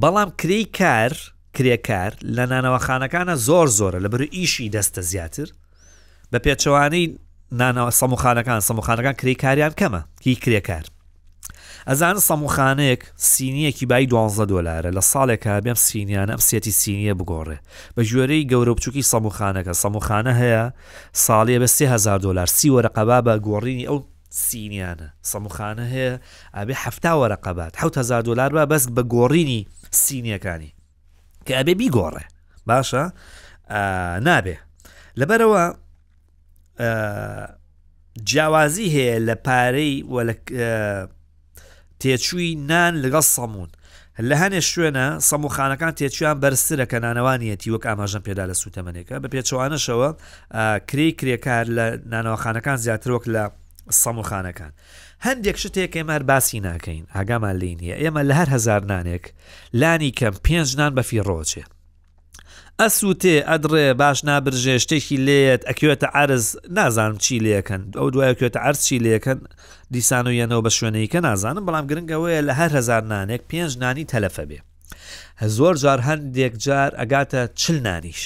بەڵام 0.00 0.30
کری 0.40 0.64
کار 0.78 1.12
کرێکار 1.56 2.12
لە 2.36 2.44
نانەوەخانەکانە 2.52 3.34
زۆر 3.48 3.66
زۆرە 3.78 3.98
لە 4.04 4.08
بەرو 4.12 4.26
ئیشی 4.36 4.70
دەستە 4.74 5.00
زیاتر 5.10 5.48
بە 6.32 6.38
پێچەوانەی 6.44 7.06
نانەوە 7.60 7.90
سەموخانەکان 8.00 8.60
سەموخانەکان 8.68 9.14
کرێکاریان 9.20 9.72
کەمە 9.80 10.00
هی 10.26 10.34
کرێکار 10.44 10.86
ئەزان 11.88 12.16
سەموخانەیەک 12.20 13.00
سینیەکی 13.16 13.86
بای 13.86 14.06
12 14.06 14.46
دلارە 14.46 14.90
لە 14.96 15.02
ساڵێکا 15.12 15.60
بێم 15.64 15.74
سینیان 15.74 16.28
ئەم 16.30 16.40
سێتی 16.40 16.70
سینیە 16.80 17.14
بگۆڕێ 17.18 17.56
بە 17.96 18.02
ژێرەی 18.10 18.48
گەورە 18.50 18.72
بچووکی 18.76 19.02
سەموخانەکە 19.12 19.72
سەموخانە 19.82 20.32
هەیە 20.40 20.64
ساڵیە 21.26 21.58
بە 21.62 21.66
3000 21.66 22.18
دلار 22.22 22.46
سی 22.58 22.70
وەرەقەبا 22.74 23.18
بە 23.26 23.34
گۆڕینی 23.46 23.86
ئەو 23.88 23.98
سینیانە 24.30 25.08
سەموخانە 25.30 25.84
هەیە 25.94 26.20
ئابێ 26.56 26.74
هەفتا 26.84 27.12
وەرەقەبات 27.20 27.72
1000 27.98 28.22
دلار 28.26 28.50
بە 28.58 28.64
بەست 28.70 28.88
بە 28.96 29.02
گۆڕینی 29.14 29.66
سینیەکانی 29.90 30.72
کە 31.46 31.52
ئەبێ 31.58 31.74
بیگۆڕێ 31.80 32.24
باشە 32.68 33.04
نابێ 34.26 34.56
لەبەرەوە 35.20 35.64
جیاوازی 38.28 38.88
هەیە 38.94 39.16
لە 39.28 39.34
پارەی 39.46 39.94
تێچووی 42.04 42.50
نان 42.70 42.92
لەگەڵ 43.04 43.24
سەمون 43.36 43.70
لە 44.28 44.34
هەنێ 44.42 44.60
شوێنە 44.72 45.06
سەموخانەکان 45.28 45.92
تێچویان 45.98 46.36
بەرسرەکە 46.42 46.96
نانەوانیەتی 47.06 47.72
وەک 47.74 47.84
ئاماژەم 47.88 48.22
پێدا 48.26 48.44
لە 48.50 48.54
سوتەمەێکە 48.62 49.16
بە 49.22 49.28
پێچوانەشەوە 49.34 50.10
کری 50.88 51.08
کرێکار 51.18 51.66
لە 51.76 51.86
نانەوەخانەکان 52.12 52.76
زیاترۆک 52.84 53.24
لە 53.34 53.44
سەموخانەکان 54.02 54.72
هەندێک 55.26 55.56
شتێک 55.62 55.92
ئێمە 55.98 56.16
باسی 56.30 56.60
ناکەین 56.66 57.04
ئاگامان 57.16 57.56
لینیە 57.62 57.94
ئێمە 58.02 58.22
لە 58.28 58.34
هەر 58.40 58.48
هزار 58.54 58.80
نانێک 58.92 59.24
لانی 59.80 60.10
کەم 60.18 60.34
پێنج 60.46 60.68
نان 60.80 60.92
بەفیڕۆچێت 60.98 61.70
ئەسووتێ 62.82 63.36
ئەدڕێ 63.48 63.86
باش 64.00 64.18
نابرژێ 64.28 64.74
شتێکی 64.82 65.16
لێت 65.26 65.62
ئەکوێتە 65.68 66.06
ئارز 66.14 66.46
نازانم 66.78 67.16
چی 67.24 67.36
لەکەن 67.46 67.82
ئەو 67.98 68.08
دوای 68.14 68.34
کوێتە 68.38 68.60
ئەرز 68.64 68.80
چی 68.86 68.98
لەکەن 69.06 69.38
دیسان 69.94 70.26
و 70.26 70.36
یەنەوە 70.40 70.62
بە 70.66 70.70
شوێنەیەکە 70.78 71.20
نازانم 71.28 71.64
بەڵام 71.66 71.86
گرنگەوەیە 71.90 72.40
لە 72.48 72.54
هەر 72.60 72.70
هزار 72.78 73.02
نانێک 73.10 73.42
پێنج 73.50 73.72
نانی 73.82 74.04
تەلەفە 74.12 74.44
بێ 74.50 74.60
زۆر 75.56 75.74
جار 75.82 76.00
هەندێک 76.08 76.54
جار 76.64 76.90
ئەگاتە 77.00 77.40
چل 77.60 77.76
نانیش 77.86 78.22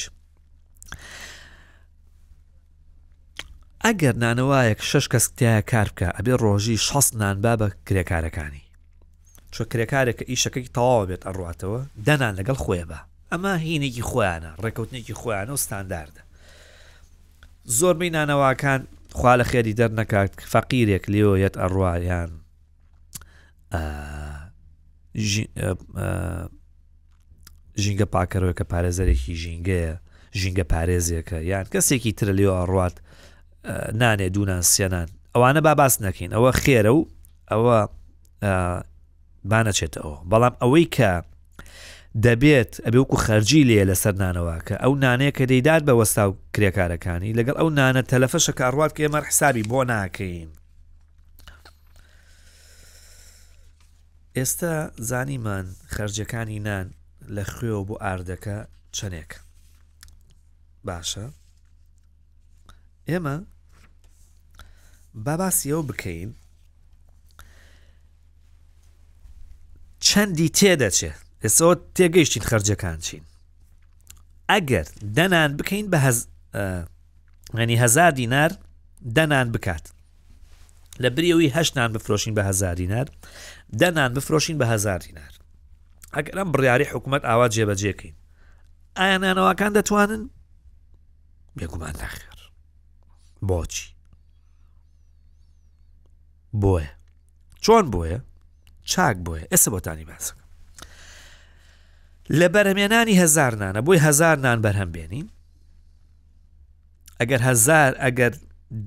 ئەگەر 3.84 4.14
نانەوەیەک 4.22 4.78
شش 4.90 5.06
کەس 5.12 5.24
تایە 5.38 5.62
کار 5.72 5.88
بکە 5.94 6.08
ئەبێ 6.16 6.34
ڕۆژی 6.42 6.76
16 6.76 7.18
نان 7.18 7.36
با 7.44 7.52
بە 7.60 7.68
کرێکارەکانی 7.86 8.62
چۆ 9.52 9.62
کرێکارێکە 9.70 10.24
ئیشەکەی 10.30 10.68
تەواو 10.76 11.06
بێت 11.08 11.22
ئەڕاتەوە 11.26 11.80
دەنان 12.06 12.34
لەگەڵ 12.38 12.56
خۆیە 12.64 12.86
بە 12.90 12.98
ئەمە 13.32 13.52
هینێکی 13.66 14.02
خۆیانە 14.10 14.50
ڕێکوتنێکی 14.64 15.14
خۆیانە 15.20 15.50
و 15.50 15.56
ستانداردە 15.64 16.22
زۆربەی 17.78 18.10
نانەواکان 18.16 18.80
خوا 19.18 19.32
لە 19.40 19.44
خێری 19.50 19.74
دەرنەکات 19.80 20.32
فەقیرێک 20.52 21.04
لێۆیەت 21.12 21.54
ئەڕواریان 21.62 22.30
ژینگە 27.82 28.06
پاکەرەوەکە 28.14 28.64
پارێزەرێکی 28.72 29.34
ژینگەیە 29.42 29.94
ژینگە 30.40 30.64
پارێزیەکە 30.72 31.38
یان 31.52 31.64
کەسێکی 31.72 32.12
تر 32.18 32.28
لێ 32.38 32.48
ئەڕات 32.60 32.96
نانێ 34.00 34.28
دوونان 34.34 34.62
سێنان 34.72 35.08
ئەوانە 35.34 35.60
با 35.66 35.72
باس 35.80 35.94
نەکەین 36.04 36.30
ئەوە 36.36 36.50
خێرە 36.62 36.90
و 36.96 37.00
ئەوە 37.50 37.78
بانەچێتەوە 39.50 40.14
بەڵام 40.30 40.54
ئەوەی 40.62 40.86
کە 40.96 41.12
دەبێت 42.26 42.72
ئەبێ 42.84 42.96
وکو 43.02 43.16
خەرجی 43.26 43.66
لێ 43.68 43.82
لەسەر 43.90 44.14
نانەوەکە 44.22 44.74
ئەو 44.82 44.92
نانەیە 45.02 45.32
کە 45.36 45.44
دەیداد 45.50 45.82
بە 45.88 45.92
وەستاو 45.98 46.30
کرێکارەکانی 46.54 47.36
لەگەڵ 47.38 47.56
ئەو 47.60 47.70
نانە 47.78 48.02
تەلەفەشە 48.10 48.52
کاڕوات 48.60 48.92
کە 48.96 49.00
ئێمە 49.04 49.20
حسابی 49.28 49.64
بۆ 49.70 49.80
ناکەین 49.90 50.50
ئێستا 54.36 54.76
زانیمان 55.10 55.66
خەرجەکانی 55.94 56.58
نان 56.66 56.86
لە 57.34 57.44
خوێ 57.52 57.72
بۆ 57.88 57.94
ئاردەکە 58.04 58.58
چنێک 58.96 59.30
باشە 60.86 61.26
ئێمە 63.08 63.36
باباسیەوە 65.24 65.82
بکەین 65.88 66.30
چەندی 70.06 70.48
تێدەچێت 70.58 71.27
ئێسۆ 71.44 71.68
تێگەیشتیت 71.96 72.44
خرجەکان 72.50 72.98
چین 73.06 73.22
ئەگەر 74.50 74.86
دەنان 75.16 75.50
بکەین 75.58 75.86
بە 75.92 75.98
ینی 77.62 77.76
هزار 77.84 78.10
دینار 78.20 78.50
دەنان 79.16 79.48
بکات 79.54 79.84
لە 81.02 81.08
بریەوەی 81.16 81.54
هەشتان 81.56 81.90
بفرۆشین 81.94 82.34
بە 82.38 82.42
هزار 82.50 82.74
دینار 82.80 83.06
دەنان 83.80 84.10
بفرۆشین 84.16 84.56
بە 84.60 84.64
هزار 84.72 84.98
دینار 85.06 85.32
ئەگەر 86.14 86.36
ئەم 86.40 86.48
بڕیاری 86.52 86.84
حکوومەت 86.92 87.22
ئاوا 87.28 87.46
جێبەجێکەین 87.54 88.14
ئایا 88.98 89.18
نانەوەکان 89.22 89.72
دەتوانن 89.76 90.22
بێگومان 91.58 91.94
نەخێر 92.00 92.38
بۆچی 93.48 93.86
بۆیە 96.62 96.92
چۆن 97.64 97.84
بۆیە 97.92 98.20
چاک 98.90 99.16
بۆیە 99.26 99.44
ئێستا 99.52 99.70
بۆتانی 99.74 100.06
باسەکە 100.10 100.47
لە 102.40 102.48
بەرهمێنانی 102.54 103.18
هزار 103.22 103.52
نانە 103.62 103.80
بۆی 103.86 103.98
هزار 104.06 104.36
نان 104.44 104.58
بەرهەم 104.66 104.90
بێنین 104.96 105.26
ئەگەر 107.20 107.40
هزار 107.50 107.92
ئەگەر 108.04 108.34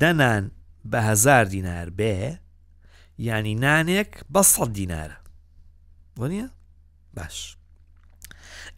دەنان 0.01 0.43
بە 0.91 0.99
هزار 1.09 1.45
دینار 1.53 1.89
بێ 1.99 2.15
ینی 3.27 3.55
نانێک 3.63 4.11
بە 4.33 4.41
سەد 4.53 4.71
دینارە 4.77 5.17
نیە 6.31 6.47
باش 7.17 7.37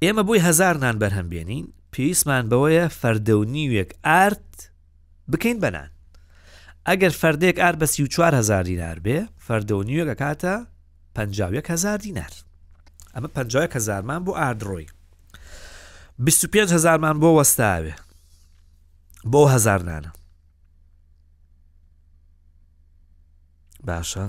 ئێمە 0.03 0.23
بووی 0.27 0.39
هزار 0.47 0.75
نان 0.83 0.95
بەرهەم 1.01 1.27
بێنین 1.33 1.65
پێویستمان 1.93 2.45
بەوەیە 2.51 2.85
فەردە 3.01 3.31
و 3.41 3.43
نیوێک 3.55 3.91
ئارد 4.07 4.49
بکەین 5.31 5.59
بەنان 5.63 5.89
ئەگەر 6.87 7.13
فردێک 7.21 7.57
ئار 7.63 7.75
بە 7.81 7.85
سی 7.91 8.03
و 8.03 8.07
4 8.07 8.35
هزار 8.39 8.63
دینار 8.69 8.97
بێ 9.05 9.19
فەردە 9.47 9.71
و 9.79 9.83
نیوەکە 9.89 10.15
کاتە 10.21 10.55
500 11.15 11.71
هزار 11.71 11.97
دینار 12.05 12.31
ئەمە 13.15 13.27
50 13.39 13.75
هزارمان 13.75 14.21
بۆ 14.25 14.31
ئاردڕۆی 14.41 14.85
25 16.19 16.73
هزارمان 16.73 17.15
بۆ 17.21 17.29
وەستاوێ 17.37 17.93
بۆ 19.33 19.41
هزار 19.53 19.81
نانە 19.87 20.11
باشە 23.87 24.25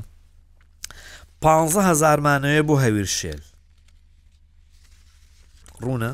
پ 1.42 1.44
هزارمانەوە 1.90 2.60
بۆ 2.68 2.74
هەویر 2.84 3.08
شێل 3.18 3.42
ڕوونە 5.82 6.12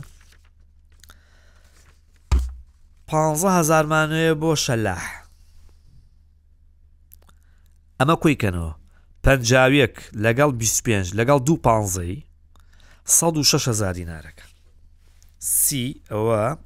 پ 3.09 3.11
هزارمانەوە 3.59 4.33
بۆ 4.43 4.51
شەلاح 4.65 5.05
ئەمە 8.01 8.17
کویکەنەوە 8.23 8.73
پەنجاویەک 9.25 9.95
لەگەڵ 10.25 10.51
25 10.61 11.07
لەگەڵ 11.19 11.39
دوو 11.47 11.57
پانزەی 11.67 12.19
16 13.11 13.93
دینارەکە 13.93 14.45
سی 15.39 16.01
ئەوە 16.11 16.57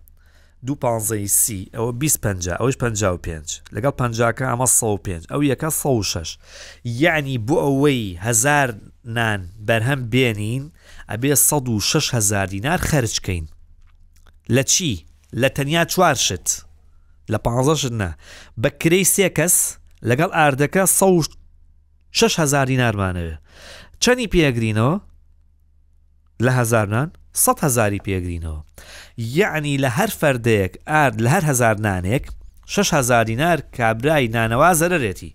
دو 0.66 0.74
پانزەی 0.74 1.26
سی 1.28 1.70
ئەوە 1.74 1.92
25 1.98 2.48
ئەوش 2.48 2.76
55 2.76 3.60
لەگەڵ 3.74 3.90
پنجکە 4.00 4.44
ئەمە 4.44 4.66
5 5.04 5.26
ئەو 5.30 5.42
یەکە 5.42 5.70
16 5.70 6.38
یعنی 6.84 7.38
بۆ 7.38 7.56
ئەوەی 7.64 8.16
هزار 8.20 8.74
نان 9.04 9.40
بەرهەم 9.66 10.00
بێنین 10.12 10.72
ئەبێ 11.10 11.34
16 11.34 12.16
هزار 12.16 12.46
دینار 12.46 12.78
خەرچکەین 12.78 13.44
لە 14.50 14.62
چی 14.64 15.04
لە 15.40 15.48
تەنیا 15.56 15.84
چوار 15.84 16.14
شت 16.14 16.48
لە 17.32 17.36
15 17.36 17.92
نه 17.94 18.16
بە 18.62 18.70
کرەی 18.82 19.04
سێ 19.14 19.28
کەس 19.38 19.76
لەگەڵ 20.08 20.30
ئاردەکە 20.34 20.84
6 22.12 22.38
هزار 22.38 22.66
دینارمانەوێ 22.66 23.36
چەندی 24.04 24.28
پێگرینەوە 24.32 25.00
لە 26.46 26.50
هزاران 26.50 27.10
100 27.32 27.64
هزاری 27.64 27.98
پێگرینەوە 28.06 28.80
یعنی 29.16 29.78
لە 29.78 29.90
هەر 29.90 30.08
فەردەیەک 30.10 30.78
ئارد 30.88 31.22
لە 31.22 31.28
هەر 31.28 31.44
هزار 31.44 31.76
نانێک 31.78 32.30
6 32.66 32.94
هزار 32.94 33.24
دینار 33.24 33.60
کابرای 33.76 34.28
نانەوا 34.28 34.74
زەرەرێتی 34.80 35.32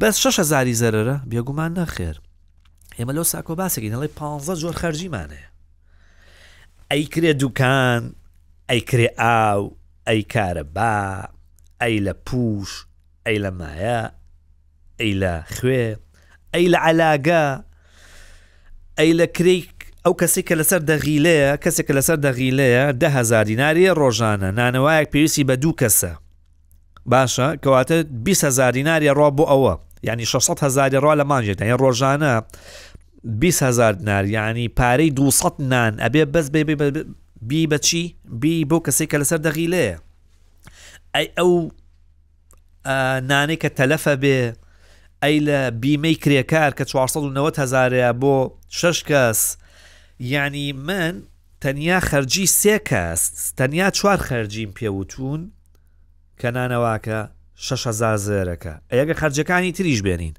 بەس 0.00 0.16
6 0.18 0.40
هزاری 0.40 0.74
زەرەرە 0.76 1.26
بێگومان 1.28 1.74
نەخێر 1.78 2.16
ئێمە 2.98 3.12
لەو 3.12 3.24
ساکۆ 3.24 3.54
باسێکینەڵی 3.54 4.08
15 4.16 4.56
جۆر 4.60 4.76
خەرجیمانەیە 4.76 5.50
ئەیکرێ 6.92 7.32
دوکان 7.40 8.12
ئەیکرێ 8.70 9.10
ئاو 9.20 9.76
ئەی 10.08 10.22
کارە 10.32 10.64
با 10.76 11.24
ئەی 11.82 11.96
لە 12.06 12.12
پوش 12.26 12.86
ئەی 13.28 13.38
لە 13.44 13.50
مایە 13.58 14.02
ئەی 15.00 15.12
لە 15.20 15.34
خوێ 15.56 15.96
ئەی 16.54 16.66
لە 16.72 16.78
عەلاگە 16.86 17.44
ئەی 18.98 19.12
لە 19.20 19.26
کری 19.36 19.66
ئەو 20.06 20.14
کەسێک 20.20 20.44
کە 20.48 20.54
لەسەر 20.60 20.80
دەغیلەیە 20.92 21.50
کەسێک 21.64 21.84
کە 21.88 21.94
لەسەر 21.98 22.16
دەغیلەیە 22.26 22.84
دههزار 23.02 23.44
دیناری 23.50 23.84
ڕۆژانە 24.00 24.48
نانەوەیەک 24.58 25.08
پێویستی 25.12 25.44
بە 25.48 25.54
دوو 25.62 25.72
کەسە 25.80 26.12
باشە 27.12 27.48
کەواتە 27.62 27.98
20هزار 28.26 28.72
دیناری 28.78 29.08
ڕۆ 29.18 29.28
بۆ 29.38 29.44
ئەوە 29.52 29.74
ینی 30.08 30.26
600هزاری 30.26 30.96
ڕوا 31.04 31.14
لە 31.20 31.24
مانجێت 31.30 31.58
یان 31.60 31.78
ڕۆژانە 31.84 32.32
20هزار 33.42 33.92
دینار 34.00 34.24
ینی 34.24 34.68
پارەی 34.78 35.10
200 35.10 35.54
نان 35.58 35.94
ئەبێ 36.00 36.24
بەس 36.34 36.46
بێ 36.54 36.62
بی 37.48 37.66
بەچی 37.70 38.02
بی 38.40 38.64
بۆ 38.70 38.78
کەسێک 38.86 39.08
کە 39.12 39.18
لەسەر 39.22 39.38
دەغیلەیە 39.46 39.96
ئەی 41.14 41.26
ئەو 41.38 41.70
نانێک 43.30 43.58
کە 43.62 43.70
تەلەفە 43.78 44.14
بێ 44.22 44.40
ئەی 45.22 45.36
لە 45.46 45.70
بیمەی 45.82 46.16
کرێکار 46.24 46.70
کە 46.78 46.84
490هزارە 46.90 48.08
بۆ 48.22 48.36
شش 48.68 48.98
کەس 49.10 49.40
یعنی 50.18 50.72
من 50.72 51.22
تەنیا 51.60 52.00
خەرجی 52.00 52.46
سێ 52.46 52.78
کەس 52.88 53.52
تەنیا 53.56 53.90
چوار 53.92 54.18
خەرجیم 54.18 54.70
پێوتون 54.78 55.50
کە 56.40 56.44
نانەواکە 56.56 57.28
6 57.54 57.90
زێرەکە 58.16 58.80
ئەگە 58.92 59.12
خرجەکانی 59.14 59.72
تریش 59.72 60.02
بێنین 60.02 60.34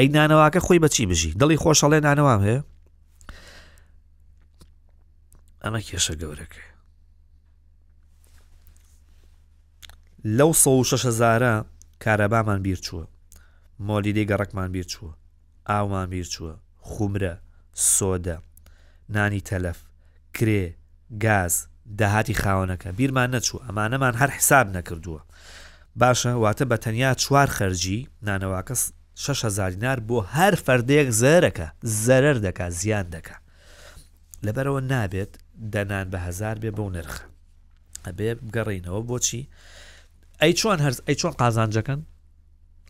ئەی 0.00 0.08
نانەواکە 0.16 0.60
خۆی 0.66 0.78
بەچی 0.84 1.06
بژی 1.06 1.30
دڵی 1.40 1.56
خۆشەڵێ 1.62 1.98
نانەوام 2.06 2.40
هەیە 2.46 2.62
ئەمە 5.64 5.80
کێشە 5.86 6.14
گەورەکە 6.22 6.62
لەو 10.24 10.52
6 10.84 11.66
کارەبامان 12.04 12.62
بیر 12.62 12.76
چووە 12.82 13.06
مۆلیدی 13.88 14.26
گەڕکمان 14.30 14.70
بیر 14.74 14.84
چووە 14.92 15.14
ئاومان 15.70 16.08
بیر 16.10 16.24
چووە 16.26 16.54
خومرە 16.82 17.34
سۆدە 17.96 18.36
نانی 19.16 19.40
تەلەف 19.48 19.76
کرێ 20.36 20.74
گاز 21.24 21.54
داهاتی 21.98 22.34
خاوەنەکە 22.42 22.86
بیرمان 22.98 23.28
نەچوو 23.38 23.62
ئەمانەمان 23.66 24.14
هەر 24.20 24.30
حساب 24.38 24.66
نەکردووە 24.76 25.20
باشە 26.00 26.32
واتە 26.44 26.64
بە 26.70 26.76
تەنیا 26.84 27.12
چوار 27.22 27.48
خەرجی 27.56 27.98
نانەواکە 28.26 28.74
6 29.14 29.44
دینار 29.60 29.98
بۆ 30.08 30.18
هەر 30.36 30.54
فەردەیەک 30.64 31.08
زەرەکە 31.22 31.68
زەرەر 32.06 32.36
دەکا 32.46 32.66
زیان 32.80 33.06
دەکا 33.16 33.36
لەبەرەوە 34.46 34.80
نابێت 34.92 35.32
دەنان 35.72 36.06
بە 36.12 36.16
هزار 36.26 36.56
بێ 36.62 36.70
بەو 36.76 36.88
نرخە 36.96 37.22
ئەبێ 38.06 38.28
بگەڕینەوە 38.46 39.00
بۆچی 39.08 39.42
ئەی 40.40 40.52
چۆن 40.60 40.78
هەرز 40.84 40.98
ئەی 41.06 41.14
چۆن 41.20 41.34
قازانجەکەن 41.40 42.00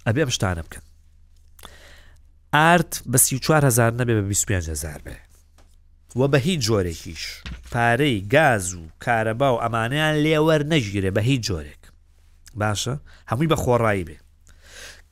ئەبێ 0.06 0.22
شتانە 0.36 0.62
بکەن 0.66 0.84
ئارت 2.56 2.92
بە 3.12 3.16
34 3.16 3.64
هزار 3.68 3.90
نەبێ 3.92 4.14
بە 4.18 4.24
25 4.32 4.70
هزار 4.70 4.98
بێ 5.04 5.16
وە 6.16 6.28
بە 6.28 6.36
هیچ 6.36 6.60
جۆرێکیش 6.68 7.42
پارەی 7.70 8.28
گاز 8.32 8.74
و 8.74 8.80
کارەبا 9.04 9.46
و 9.56 9.60
ئەمانیان 9.64 10.14
لێوەەر 10.24 10.62
نەژگیرێ 10.72 11.10
بە 11.16 11.20
هیچ 11.28 11.42
جۆرێک 11.50 11.82
باشە 12.60 12.94
هەمووی 13.30 13.48
بە 13.52 13.56
خۆڕایی 13.64 14.04
بێ 14.08 14.16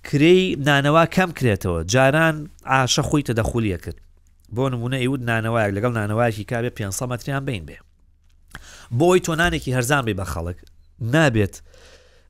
کرەی 0.06 0.56
نانەوا 0.66 1.04
کەم 1.16 1.30
کرێتەوە 1.38 1.84
جاران 1.92 2.50
ئاشە 2.70 3.02
خۆی 3.08 3.22
تەدەخولیە 3.28 3.78
کرد 3.84 3.98
بۆ 4.54 4.64
نمونە 4.72 4.94
ئیود 5.00 5.20
نانەوایەک 5.30 5.72
لەگەڵ 5.76 5.92
نانەواکی 5.98 6.44
کابێ 6.50 6.70
500 6.74 7.06
متریان 7.08 7.44
بین 7.44 7.66
بێ 7.66 7.78
بۆی 8.98 9.20
تۆنانێکی 9.26 9.74
هەرزان 9.76 10.02
بێ 10.06 10.14
بە 10.20 10.24
خەڵک 10.32 10.56
نابێت 11.00 11.60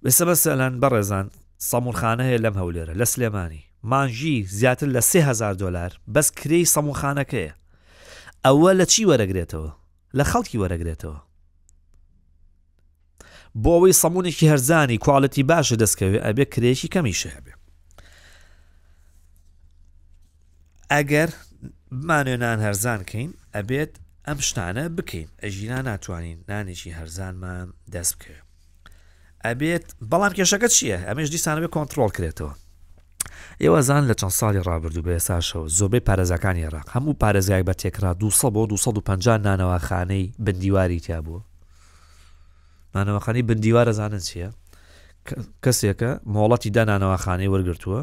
بەسە 0.04 0.24
بەسەلەن 0.28 0.74
بەڕێزان 0.83 1.26
سەمونخانە 1.70 2.22
هەیە 2.28 2.38
لەم 2.44 2.54
هەولێرە 2.61 2.94
لە 3.00 3.04
سلێمانی 3.12 3.64
مانژی 3.90 4.46
زیاتر 4.59 4.88
لە 4.96 5.00
3000 5.00 5.52
دلار 5.54 5.92
بەس 6.09 6.30
کرەی 6.30 6.66
سەمونخانەکەیە 6.74 7.54
ئەوە 8.44 8.70
لە 8.79 8.87
چی 8.92 9.03
وەرەگرێتەوە 9.11 9.70
لە 10.18 10.24
خەڵکی 10.31 10.61
وەرەگرێتەوە 10.62 11.18
بۆ 13.62 13.70
ئەوەی 13.76 13.98
سەمونێکی 14.03 14.50
هەرزانی 14.53 15.03
کوالەتی 15.05 15.44
باشە 15.50 15.76
دەستکەوێت 15.83 16.22
ئەبێ 16.26 16.44
کرێکی 16.55 16.92
کەمیشە 16.94 17.31
هەبێ 17.37 17.53
ئەگەر 20.94 21.31
مانوێنان 22.09 22.59
هەرزانکەین 22.66 23.31
ئەبێت 23.57 23.92
ئەم 24.26 24.38
شتانە 24.48 24.85
بکەین 24.96 25.29
ئەژینا 25.42 25.81
ناتوانین 25.90 26.38
نانێکی 26.50 26.96
هەرزانمان 26.98 27.68
دەست 27.94 28.14
بکەوێت 28.18 28.44
ئەبێت 29.46 29.85
بەڵام 30.11 30.33
کێشەکە 30.38 30.68
چییە 30.74 30.98
ئەمەش 31.09 31.29
دیسانەوێ 31.35 31.68
کۆنتترۆل 31.74 32.11
کرێتەوە 32.16 32.53
ئێوەزان 33.62 34.03
لە 34.11 34.14
چەند 34.20 34.35
ساڵی 34.40 34.62
ڕابردوو 34.68 35.03
بە 35.07 35.12
ێساشەوە 35.20 35.68
زۆبەی 35.79 36.05
پارێزەکانی 36.09 36.64
عێراق 36.66 36.88
هەموو 36.94 37.18
پارێزایك 37.23 37.64
بە 37.68 37.73
تێکرا 37.81 38.12
200 38.14 38.51
بۆ 38.55 38.62
250 38.66 39.38
نانەوەخانەی 39.46 40.33
بندیواری 40.38 41.01
تیا 41.01 41.20
بووە 41.23 41.40
نانەوەخانی 42.94 43.42
بندیوارەزانن 43.49 44.20
چییە 44.29 44.51
کەسێکە 45.64 46.11
مۆڵەتی 46.35 46.70
دا 46.77 46.85
نانەوەخانەی 46.90 47.49
وەرگرتووە 47.55 48.03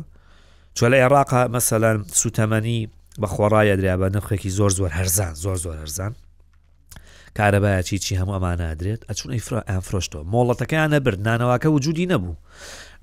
چۆ 0.78 0.86
لە 0.92 0.98
عێراقا 1.04 1.48
مەسەلەن 1.56 1.98
سوتەمەنی 2.22 2.82
بە 3.22 3.28
خۆڕایە 3.36 3.76
درابە 3.80 4.08
نرخێکی 4.16 4.50
زۆر 4.58 4.72
زۆر 4.78 4.90
هەرزان 5.00 5.34
زۆر 5.44 5.56
زۆر 5.66 5.78
هەرزان 5.84 6.14
کارەبایە 7.38 7.82
چی 7.88 7.98
چی 8.04 8.14
هەموو 8.20 8.34
ئەمانە 8.38 8.68
درێت 8.80 9.02
ئەچون 9.10 9.30
ئەیفرا 9.36 9.60
ئەفرۆشتەوە 9.70 10.24
مۆڵەتەکانە 10.34 10.98
برد 11.06 11.22
نانەواکە 11.28 11.68
وجودی 11.76 12.06
نەبوو 12.12 12.34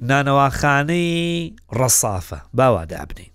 نانەواخانەی 0.00 1.54
ڕەسافە 1.78 2.38
باوا 2.54 2.84
دابنین 2.84 3.30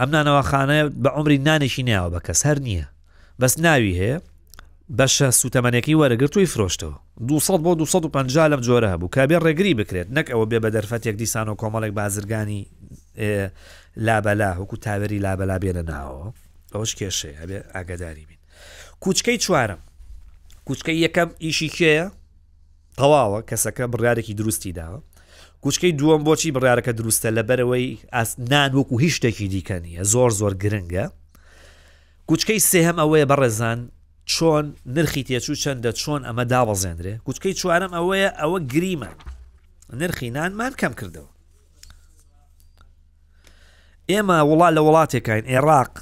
ئەم 0.00 0.08
نانەواخانە 0.10 0.92
بە 1.02 1.10
عمری 1.16 1.38
نانێکی 1.46 1.82
نیاوە 1.88 2.10
بە 2.14 2.20
کەس 2.26 2.40
هەر 2.46 2.58
نییە 2.66 2.86
بەس 3.40 3.58
ناوی 3.58 3.94
هەیە 4.00 4.20
بەشە 4.98 5.28
سوتەمەنێکی 5.40 5.94
وەرەگرت 6.00 6.30
توی 6.32 6.46
فرۆشتەوە 6.46 6.96
200 7.18 7.58
بۆ 7.62 7.74
250 7.74 8.48
لەم 8.48 8.60
جۆرە 8.60 8.88
هەبوو 8.94 9.08
کابێ 9.16 9.38
ڕێگری 9.44 9.74
بکرێت 9.80 10.08
نەک 10.16 10.26
ئەوە 10.30 10.46
بێ 10.50 10.58
بە 10.64 10.70
دەرفەتێک 10.74 11.16
دیسان 11.20 11.48
و 11.48 11.54
کۆمەڵێک 11.60 11.90
بازرگانی 11.92 12.66
لابەلا 13.96 14.52
هوکو 14.54 14.76
تاوەری 14.76 15.18
لابەلا 15.24 15.56
بێنە 15.62 15.82
ناوە 15.90 16.32
ئەوش 16.74 16.94
کێشەیە 16.98 17.36
هەبێ 17.42 17.58
ئاگداری 17.74 18.26
بین 18.26 18.38
کوچکەی 19.00 19.38
چوارم 19.44 19.78
کوچکەی 20.66 20.98
یەکەم 21.06 21.28
ئیشی 21.42 21.68
کێە 21.76 22.06
تەواوە 23.00 23.42
کەسەکە 23.52 23.86
بڕارێکی 23.90 24.34
دروستی 24.40 24.72
داوە 24.78 25.00
کوچکەی 25.62 25.94
دووەم 26.00 26.22
بۆچی 26.26 26.50
بڕارەکە 26.56 26.92
دروستە 26.98 27.28
لە 27.36 27.42
بەرەوەی 27.48 27.88
ئاس 28.14 28.30
نانوەکو 28.38 28.98
هیچ 29.00 29.14
شتێکی 29.18 29.46
دیکە 29.52 29.76
نیە 29.84 30.02
زۆر 30.12 30.30
زۆر 30.40 30.54
گرنگە 30.62 31.04
کوچکەی 32.28 32.60
سێهم 32.70 32.96
ئەوەیە 33.02 33.26
بەڕێزان 33.30 33.78
چۆن 34.32 34.66
نرخی 34.94 35.22
تێچوو 35.28 35.56
چەندە 35.62 35.92
چۆن 36.00 36.20
ئەمە 36.28 36.44
داوەزێنرێ 36.52 37.14
کوچکەی 37.26 37.54
چوارم 37.60 37.92
ئەوەیە 37.96 38.30
ئەوە 38.40 38.58
گریمە 38.72 39.10
نرخی 40.00 40.30
نانمان 40.36 40.72
کەم 40.80 40.92
کردەوە 41.00 41.30
ئێمە 44.10 44.38
وڵات 44.50 44.72
لە 44.76 44.80
وڵاتێکین 44.86 45.44
عێراق 45.52 45.92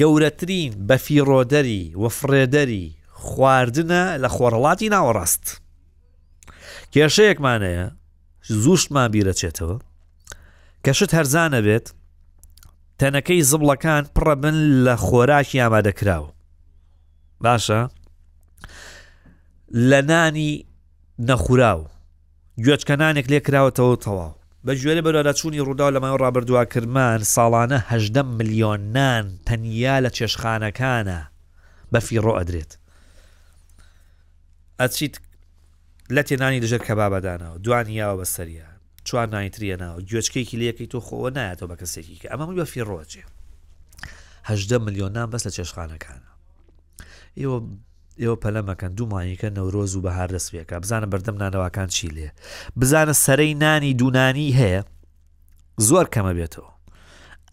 گەورەترین 0.00 0.72
بەفیڕۆدەری 0.88 1.82
وەفرێدەری 2.02 2.86
خواردنە 3.24 4.02
لە 4.22 4.28
خۆرەڵاتی 4.36 4.88
ناوەڕاست 4.94 5.44
کێشەیەکمانەیە 6.92 7.84
زوشتمان 8.62 9.08
بیرەچێتەوە 9.14 9.76
کەشت 10.84 11.10
هەرزانە 11.16 11.60
بێت 11.66 11.86
تەنەکەی 12.98 13.42
زبڵەکان 13.50 14.02
پڕە 14.14 14.34
بن 14.42 14.54
لە 14.84 14.94
خۆراکی 15.06 15.60
ئامادەکراوە 15.62 16.30
باشە 17.44 17.80
لە 19.90 20.00
نانی 20.10 20.52
نەخوراوە 21.28 21.88
گوێچکەنانێک 22.64 23.26
لێکراوەتەوە 23.32 23.96
تەواو 24.04 24.34
بە 24.66 24.72
ژێرە 24.80 25.02
بەرەدا 25.06 25.32
چووی 25.38 25.60
ڕوودا 25.66 25.88
لە 25.94 25.98
مای 26.02 26.16
ڕابردواکرمان 26.22 27.20
ساڵانە 27.34 27.78
هەدە 27.90 28.22
میلیۆن 28.36 28.80
نان 28.96 29.24
تەنیا 29.46 29.96
لە 30.04 30.10
چێشخانەکانە 30.16 31.20
بە 31.92 32.00
فیڕۆ 32.06 32.34
ئەدرێت 32.38 32.72
ئەچیت 34.80 35.14
لە 36.16 36.22
تێنانی 36.28 36.60
دژر 36.64 36.82
کەبابدانەوە 36.88 37.56
دوانیاوە 37.64 38.16
بە 38.20 38.24
سەریە 38.34 38.68
چوار 39.08 39.28
نایتریە 39.34 39.76
ناوە 39.82 40.00
گوێچکێکی 40.10 40.56
لەکەی 40.62 40.88
تۆ 40.92 40.98
خۆوە 41.06 41.30
نایەتەوە 41.38 41.68
بە 41.70 41.76
کەسێکی 41.80 42.16
کە 42.20 42.26
ئەمە 42.32 42.44
بە 42.58 42.64
فیڕۆچێهدە 42.72 44.76
میلیۆنان 44.84 45.26
بەس 45.32 45.42
لە 45.46 45.50
چێشخانەکانە 45.56 46.30
ئێوە 47.40 47.58
ئێوە 48.22 48.36
پەلەمەکەن 48.42 48.92
دوومانیکە 48.98 49.48
نەورۆز 49.56 49.92
و 49.96 50.02
بەهار 50.06 50.28
دەستێکە 50.34 50.76
بزانە 50.82 51.06
بەردەم 51.12 51.36
نانەوەکان 51.42 51.88
چی 51.94 52.08
لێ 52.14 52.28
بزانە 52.80 53.14
سەرەی 53.24 53.52
نانی 53.62 53.94
دوونانی 54.00 54.56
هەیە 54.60 54.82
زۆر 55.88 56.06
کەمە 56.14 56.32
بێتەوە 56.38 56.70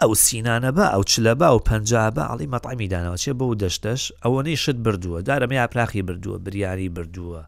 ئەو 0.02 0.14
سینانە 0.26 0.72
بە 0.78 0.86
ئەو 0.94 1.04
چلە 1.12 1.34
بە 1.40 1.48
و 1.56 1.60
پەنجابە 1.70 2.24
عڵی 2.32 2.48
مەطعمی 2.54 2.88
داناوچێ 2.94 3.34
بە 3.40 3.44
و 3.48 3.56
دەشتەش 3.64 4.02
ئەوەنەی 4.24 4.56
شت 4.64 4.76
بردووە 4.86 5.20
دارەمە 5.28 5.54
یاپراخی 5.62 6.02
بردووە 6.08 6.38
بریاری 6.46 6.90
بردووە 6.96 7.42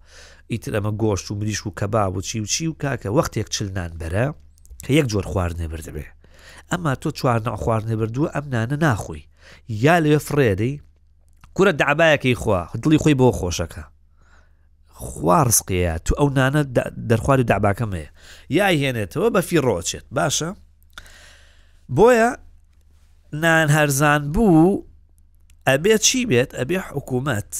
ئیتر 0.51 0.71
ئەمە 0.77 0.91
گۆشت 1.01 1.31
و 1.31 1.35
مریش 1.39 1.67
و 1.67 1.73
کەباب 1.79 2.13
و 2.17 2.21
چی 2.21 2.39
و 2.41 2.45
چی 2.45 2.67
و 2.67 2.73
کاکە 2.83 3.09
وەختێک 3.17 3.47
چلنان 3.55 3.89
بەرە 3.99 4.25
کە 4.85 4.89
یەک 4.91 5.05
جۆر 5.11 5.25
خواردنێ 5.31 5.67
بردبێ 5.73 6.05
ئەمما 6.71 6.93
تۆ 7.01 7.11
چوار 7.17 7.39
ناو 7.45 7.55
خواردنێ 7.63 7.95
بردووە 8.01 8.29
ئەم 8.35 8.45
نانە 8.53 8.75
ناخۆی 8.85 9.27
یا 9.85 9.97
لێ 10.03 10.19
فرێدەی 10.27 10.73
کورە 11.59 11.71
دابایەکەی 11.81 12.35
خوا 12.41 12.61
دڵی 12.81 12.97
خۆی 13.03 13.13
بۆ 13.21 13.27
خۆشەکە 13.39 13.83
خوارسقەیە 15.07 15.95
تو 16.05 16.11
ئەو 16.19 16.29
نانە 16.37 16.61
دەرخوارد 17.09 17.47
داباکەمەیە 17.51 18.09
یا 18.57 18.67
هێنێتەوە 18.79 19.29
بەفی 19.35 19.57
ڕۆچێت 19.65 20.05
باشە 20.17 20.49
بۆیە 21.93 22.37
نان 23.33 23.69
هەرزان 23.69 24.31
بوو 24.31 24.83
ئەبێ 25.67 25.97
چی 26.05 26.25
بێت 26.29 26.51
ئەبێ 26.59 26.77
حکوومەت 26.91 27.53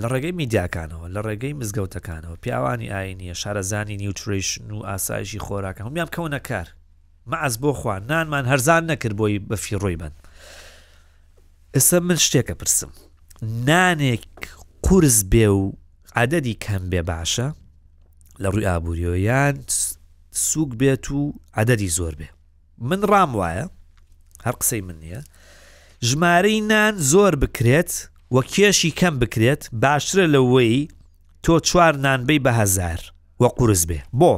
لە 0.00 0.06
ڕێگەی 0.12 0.32
میدیاکانەوە 0.40 1.06
لە 1.14 1.20
ڕێگەی 1.26 1.52
مزگەوتەکانەوە 1.60 2.36
پیاوانی 2.42 2.88
ئاینیە 2.92 3.34
شارەزانی 3.42 3.96
نیوتریشن 3.96 4.70
و 4.70 4.78
ئاسایشی 4.88 5.38
خۆراکە 5.44 5.80
هەمیان 5.84 6.08
کەونە 6.14 6.38
کار 6.48 6.68
مەعز 7.26 7.54
بۆ 7.62 7.70
خوان 7.80 8.02
نانمان 8.06 8.46
هەرزان 8.52 8.82
نەکرد 8.90 9.14
بۆی 9.20 9.38
بەفی 9.48 9.76
ڕۆی 9.82 9.96
بن 10.02 10.10
ئستا 11.74 12.00
من 12.00 12.16
شتێکە 12.24 12.54
پرسم 12.60 12.90
نانێک 13.66 14.28
قرس 14.82 15.18
بێ 15.32 15.46
و 15.60 15.72
عادەدی 16.16 16.54
کەم 16.64 16.84
بێ 16.92 17.00
باشە 17.10 17.48
لە 18.42 18.48
ڕووی 18.52 18.66
ئابوووریۆیان 18.68 19.56
سووک 20.30 20.70
بێت 20.80 21.06
و 21.10 21.32
عادەدی 21.56 21.90
زۆر 21.98 22.14
بێ 22.20 22.28
من 22.78 23.00
ڕام 23.10 23.30
وایە 23.36 23.62
هەر 24.46 24.54
قسەی 24.60 24.80
من 24.88 24.96
نییە 25.02 25.20
ژمارەی 26.08 26.60
نان 26.72 26.94
زۆر 27.12 27.34
بکرێت 27.42 27.90
وە 28.34 28.42
کێشی 28.54 28.90
کەم 29.00 29.14
بکرێت 29.22 29.62
باشترە 29.82 30.26
لەوەی 30.34 30.78
تۆ 31.44 31.54
چوار 31.68 31.94
نانبەی 32.04 32.40
بە 32.46 32.50
هزار 32.60 33.00
وە 33.42 33.48
قورس 33.56 33.82
بێ 33.90 34.00
بۆ 34.20 34.32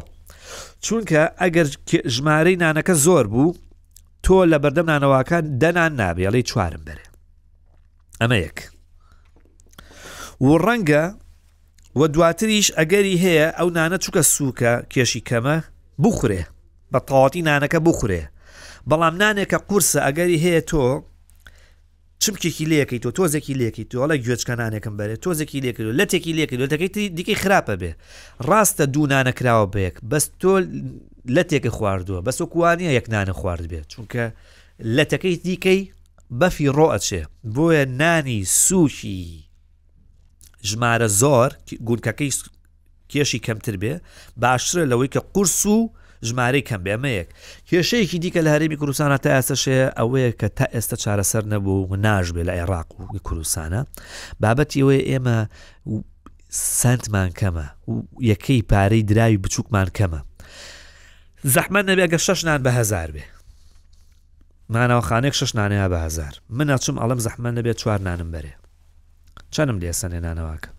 چونکە 0.84 1.22
ئەگەر 1.40 1.66
ژمارەی 2.14 2.60
نانەکە 2.62 2.94
زۆر 3.06 3.24
بوو 3.32 3.56
تۆ 4.24 4.36
لە 4.52 4.58
بەردەم 4.62 4.86
نانەواکان 4.92 5.44
دەنان 5.62 5.92
نابێڵی 6.00 6.48
چوارم 6.50 6.82
بەرێ 6.88 7.06
ئەمە 8.20 8.38
یەک 8.46 8.58
و 10.46 10.50
ڕەنگە 10.64 11.04
وە 11.98 12.06
دواتریش 12.14 12.66
ئەگەری 12.78 13.20
هەیە 13.24 13.48
ئەو 13.58 13.68
نانە 13.76 13.96
چووکە 14.04 14.22
سووکە 14.34 14.72
کێشی 14.92 15.22
کەمە 15.28 15.56
بخورێ 16.04 16.42
بە 16.94 17.00
تەواتی 17.08 17.42
نانەکە 17.48 17.78
بخورێ 17.88 18.22
بەڵام 18.90 19.14
نانێکە 19.22 19.58
قورسە 19.68 20.00
ئەگەری 20.06 20.38
هەیە 20.44 20.62
تۆ 20.70 20.84
چمکێکی 22.22 22.66
لەکەی 22.72 23.00
تۆ 23.04 23.10
تۆزێکی 23.18 23.54
لێکی 23.60 23.84
تۆڵە 23.92 24.16
گوێچکە 24.24 24.54
نانێکم 24.60 24.94
بەرێ 24.98 25.16
تۆزێکی 25.24 25.58
لێکرد 25.64 25.86
و 25.88 25.96
لەتێکی 26.00 26.32
لێکرد 26.38 26.60
و 26.60 26.68
دەکەیتی 26.74 27.04
دیکەی 27.16 27.36
خراپە 27.42 27.74
بێ 27.80 27.92
ڕاستە 28.48 28.84
دوو 28.94 29.06
نانەکراوە 29.12 29.66
بەیەک 29.74 29.96
بەس 30.10 30.24
تۆ 30.40 30.54
لە 31.36 31.42
تێکە 31.50 31.70
خواردووە 31.76 32.20
بەس 32.26 32.36
وکوانە 32.40 32.90
یەک 32.98 33.06
نانە 33.12 33.32
خوارد 33.40 33.64
بێت 33.72 33.86
چونکە 33.92 34.24
لە 34.96 35.04
تەکەی 35.10 35.36
دیکەی 35.46 35.80
بەفی 36.40 36.68
ڕۆ 36.76 36.86
ئەچێ 36.94 37.22
بۆیە 37.54 37.84
نانی 38.00 38.40
سوشی 38.60 39.20
ژمارە 40.68 41.08
زۆر 41.20 41.50
گونکەکەی 41.88 42.30
کێشی 43.12 43.40
کەمتر 43.46 43.76
بێ 43.82 43.94
باشترە 44.42 44.84
لەوەی 44.90 45.08
کە 45.14 45.20
قرس 45.34 45.60
و 45.76 45.78
ژمارەی 46.26 46.62
کەم 46.68 46.80
بێمەیەک 46.86 47.28
کێشەیەکی 47.68 48.18
دیکە 48.22 48.40
لە 48.46 48.50
هەرمی 48.54 48.76
کوردستانە 48.80 49.18
تا 49.24 49.30
ئاسەشەیە 49.36 49.88
ئەوەیە 49.98 50.30
کە 50.40 50.48
تا 50.58 50.64
ئێستا 50.74 50.96
چارەسەر 51.02 51.44
نەبوو 51.52 51.96
ناژبێ 51.96 52.42
لە 52.48 52.52
عێراق 52.58 52.88
و 53.00 53.18
کوردستانە 53.28 53.80
بابەتی 54.42 54.80
ئەوەیە 54.82 55.02
ئێمە 55.10 55.36
سنتمان 56.50 57.30
کەمە 57.40 57.66
و 57.90 57.94
یەکەی 58.32 58.62
پارەی 58.70 59.02
دراوی 59.10 59.38
بچووکمان 59.44 59.88
کەمە 59.98 60.20
زەحمە 61.54 61.80
نەبێ 61.88 62.06
گە 62.12 62.18
شەشنان 62.26 62.60
بە 62.66 62.70
هزار 62.78 63.08
بێ 63.14 63.24
مانەوە 64.74 65.02
خانێک 65.08 65.34
شەشنانەیە 65.40 65.86
بە 65.92 65.98
هزار 66.06 66.34
من 66.56 66.66
ناچم 66.70 66.96
ئەڵم 67.02 67.20
زەحمە 67.26 67.50
نەبێت 67.58 67.76
چوار 67.82 68.00
نانم 68.06 68.30
بەرێ 68.34 68.54
چەندم 69.54 69.78
لێ 69.82 69.92
سنێ 70.00 70.20
نانەواکە 70.24 70.70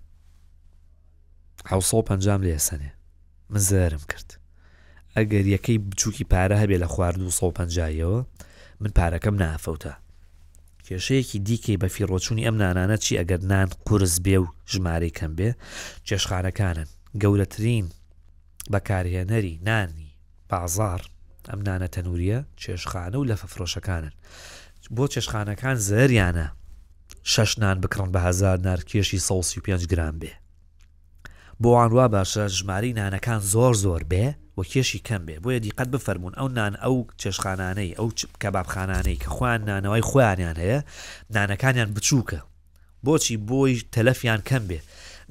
550 1.66 2.42
لێ 2.46 2.58
سنێ 2.60 2.92
مزەرم 3.50 4.04
کرد 4.12 4.39
ئەگەر 5.20 5.46
یەکەی 5.56 5.78
بچووکی 5.90 6.26
پارە 6.32 6.56
هەبێ 6.64 6.78
لە 6.84 6.88
خوارد 6.94 7.20
و 7.22 7.30
150ەوە 7.40 8.20
من 8.82 8.92
پارەکەم 8.98 9.36
نافەوتە 9.44 9.94
کێشەیەکی 10.86 11.40
دیکەی 11.48 11.78
بە 11.82 11.88
فیڕۆچوونی 11.96 12.46
ئەم 12.48 12.56
نانانە 12.62 12.98
چی 13.04 13.20
ئەگەر 13.20 13.42
نان 13.52 13.70
قرس 13.88 14.16
بێ 14.26 14.38
و 14.44 14.48
ژمارەی 14.72 15.16
کەم 15.20 15.32
بێ 15.40 15.50
چێشخانەکانن 16.08 16.88
گەورەترین 17.22 17.86
بەکارهێنەری 18.72 19.56
نانی 19.68 20.10
بازار 20.50 21.02
ئەم 21.52 21.60
نانە 21.68 21.88
تەنوریە 21.94 22.40
چێشخانە 22.62 23.16
و 23.20 23.26
لە 23.30 23.36
فەفرۆشەکانن 23.42 24.14
بۆ 24.96 25.06
چێشخانەکان 25.14 25.76
زەریانە 25.88 26.48
شەش 27.34 27.52
نان 27.62 27.78
بکڕن 27.84 28.10
بە 28.14 28.20
هزار 28.28 28.58
نار 28.66 28.80
کێشی 28.90 29.20
5 29.28 29.86
گران 29.92 30.16
بێ 30.22 30.34
بۆوان 31.64 31.92
وا 31.92 32.08
باشە 32.16 32.48
ژماری 32.56 32.94
نانەکان 32.94 33.40
زۆر 33.54 33.74
زۆر 33.86 34.02
بێ 34.12 34.26
وە 34.58 34.64
کێشی 34.72 35.00
کەم 35.08 35.22
بێ 35.28 35.36
بۆیە 35.44 35.60
دیقەت 35.66 35.90
بفەرمونون 35.96 36.34
ئەو 36.40 36.48
نان 36.58 36.74
ئەو 36.84 36.96
چێشخانانەی 37.22 37.92
ئەو 38.00 38.08
کەبابخانانەی 38.42 39.18
کە 39.24 39.28
خوان 39.36 39.60
نانەوەی 39.70 40.06
خۆیانیان 40.10 40.58
هەیە 40.64 40.80
نانەکانیان 41.36 41.90
بچووکە 41.96 42.40
بۆچی 43.06 43.36
بۆی 43.50 43.74
تەلەفیان 43.96 44.42
کەم 44.50 44.64
بێ 44.70 44.80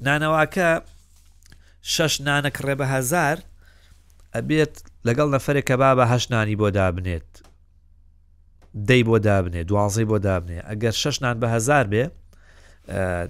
نانەواکە 0.05 0.69
شش 1.93 2.13
نانە 2.27 2.49
کڕێ 2.57 2.75
بە 2.79 2.83
هزار 2.93 3.37
ئەبێت 4.35 4.73
لەگەڵ 5.07 5.27
نەفرێک 5.35 5.65
کە 5.69 5.75
با 5.81 5.91
بە 5.97 6.05
هەش 6.11 6.23
نانی 6.31 6.55
بۆ 6.61 6.69
دابنێت 6.77 7.29
دەی 8.89 9.03
بۆ 9.09 9.17
دابنێ 9.27 9.61
دوازەی 9.69 10.05
بۆ 10.11 10.17
دابنێ 10.25 10.57
ئەگەر 10.69 10.91
شش 11.01 11.15
نان 11.23 11.35
بە 11.41 11.45
هزار 11.55 11.85
بێ 11.93 12.03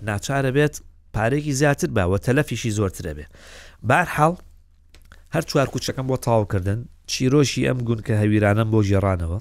ناچارە 0.08 0.52
بێت 0.58 0.76
پارێکی 1.14 1.50
زیاتر 1.54 1.88
باوە 1.98 2.18
تەلەفیشی 2.26 2.70
زۆرترە 2.78 3.14
بێ 3.18 3.26
بارحاڵ 3.90 4.34
هەر 5.36 5.42
چوار 5.50 5.68
کوچەکەم 5.74 6.06
بۆ 6.10 6.18
تاوکردن 6.26 6.80
چیرۆشی 7.12 7.68
ئەم 7.68 7.80
گون 7.88 8.00
کە 8.08 8.12
هەویرانم 8.22 8.68
بۆ 8.74 8.80
ژێڕانەوە 8.90 9.40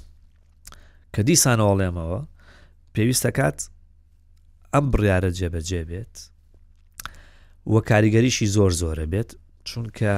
کە 1.14 1.20
دیسانەوەڵێمەوە 1.28 2.20
پێویستەکات 2.94 3.58
ئەم 4.74 4.84
بڕیاە 4.92 5.30
جێبەجێ 5.38 5.82
بێت 5.90 6.14
وە 7.72 7.80
کاریگەریشی 7.90 8.46
زۆر 8.56 8.70
زۆرە 8.80 9.06
بێت 9.12 9.30
چونکە 9.68 10.12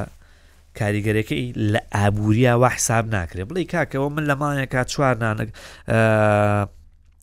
کاریگەرەکەی 0.78 1.44
لە 1.72 1.80
ئابووریا 1.96 2.54
وا 2.58 2.68
حساب 2.76 3.04
ناکرێت 3.14 3.46
بڵی 3.50 3.64
کاکەەوە 3.74 4.08
من 4.14 4.24
لەمانە 4.30 4.66
کا 4.72 4.82
چوار 4.92 5.16
نانک 5.22 5.48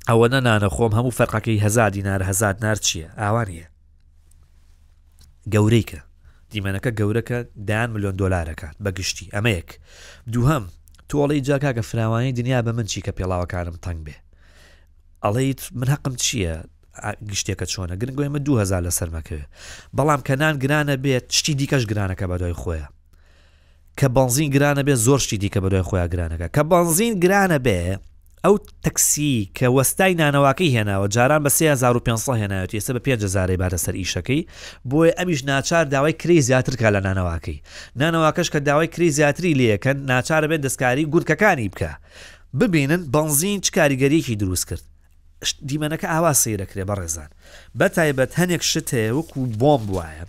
ئەوە 0.09 0.25
نەنانە 0.33 0.69
خۆم 0.75 0.91
هەموو 0.97 1.17
فەرقەکەی 1.19 1.63
هەزار 1.65 1.89
دیینار 1.95 2.21
هەزار 2.29 2.55
نار 2.63 2.75
چییە 2.85 3.09
ئاوانە 3.21 3.67
گەورەیکە 5.53 5.99
دیمەنەکە 6.51 6.91
گەورەکە 6.99 7.37
دایان 7.67 7.89
میلیۆن 7.93 8.15
دلارەکە 8.21 8.67
بەگشتی 8.83 9.31
ئەمەیەک 9.35 9.69
دووهم 10.33 10.63
تۆڵی 11.09 11.41
جاکاکە 11.47 11.81
فراوانی 11.89 12.31
دنیا 12.39 12.61
بە 12.65 12.71
من 12.77 12.83
چی 12.91 13.01
کە 13.05 13.11
پێڵاوەکانم 13.17 13.77
تەنگ 13.85 13.99
بێ 14.05 14.15
ئەڵیت 15.25 15.61
من 15.79 15.87
حقم 15.93 16.13
چییە 16.23 16.55
گشتێکە 17.31 17.65
چۆنە 17.71 17.95
گرنگۆمە 18.01 18.39
2000 18.39 18.83
لە 18.87 18.91
سەرمەکە 18.97 19.39
بەڵام 19.97 20.21
کەنان 20.27 20.55
گرانە 20.63 20.95
بێت 21.03 21.25
شتی 21.37 21.53
دیکەش 21.59 21.83
گرانەکە 21.91 22.25
بە 22.29 22.35
دوای 22.41 22.53
خۆیە 22.61 22.87
کە 23.99 24.05
بنزین 24.15 24.49
گرانە 24.55 24.81
بێ 24.87 24.95
زۆر 25.05 25.19
شتی 25.25 25.37
دیکە 25.41 25.59
بە 25.63 25.69
دوای 25.73 25.83
خۆیان 25.89 26.07
گرانەکە 26.13 26.47
کە 26.55 26.63
بنزین 26.71 27.13
گرانە 27.23 27.59
بێ 27.65 27.81
ئەو 28.47 28.57
تەکسی 28.85 29.51
کە 29.59 29.67
وەستای 29.75 30.13
نانەواکەی 30.21 30.71
هێناوە 30.75 31.07
جاران 31.07 31.43
بە 31.45 31.49
3500 31.49 32.33
هێناوێت 32.41 32.71
ێستا 32.79 32.93
بە 32.95 32.99
5زارەی 32.99 33.57
بارە 33.61 33.77
سەر 33.85 33.95
ئیشەکەی 33.95 34.47
بۆیە 34.89 35.13
ئەمیش 35.19 35.43
ناچار 35.45 35.85
داوای 35.85 36.13
کری 36.13 36.41
زیاتر 36.41 36.75
کا 36.75 36.89
لە 36.95 37.01
نانەواکەی 37.05 37.61
نانەواکەش 37.99 38.49
کە 38.53 38.59
داوای 38.69 38.87
کری 38.87 39.11
زیاتری 39.11 39.53
لەکەن 39.59 39.97
ناچارە 40.11 40.47
بێن 40.49 40.61
دەستکاری 40.65 41.03
گورکەکانی 41.13 41.69
بکە 41.73 41.89
ببینن 42.59 43.01
بنزین 43.15 43.59
چ 43.61 43.67
کاریگەریەکی 43.77 44.35
دروست 44.41 44.65
کرد 44.69 44.81
دیمەنەکە 45.67 46.05
ئاوا 46.13 46.33
سیرەکرێ 46.41 46.83
بە 46.89 46.95
ڕێزان 46.99 47.29
بە 47.79 47.87
تایبەت 47.95 48.31
هەنێک 48.39 48.63
شت 48.71 48.89
هەیە 48.93 49.11
وەکو 49.17 49.41
بۆمب 49.61 49.87
وایە 49.97 50.25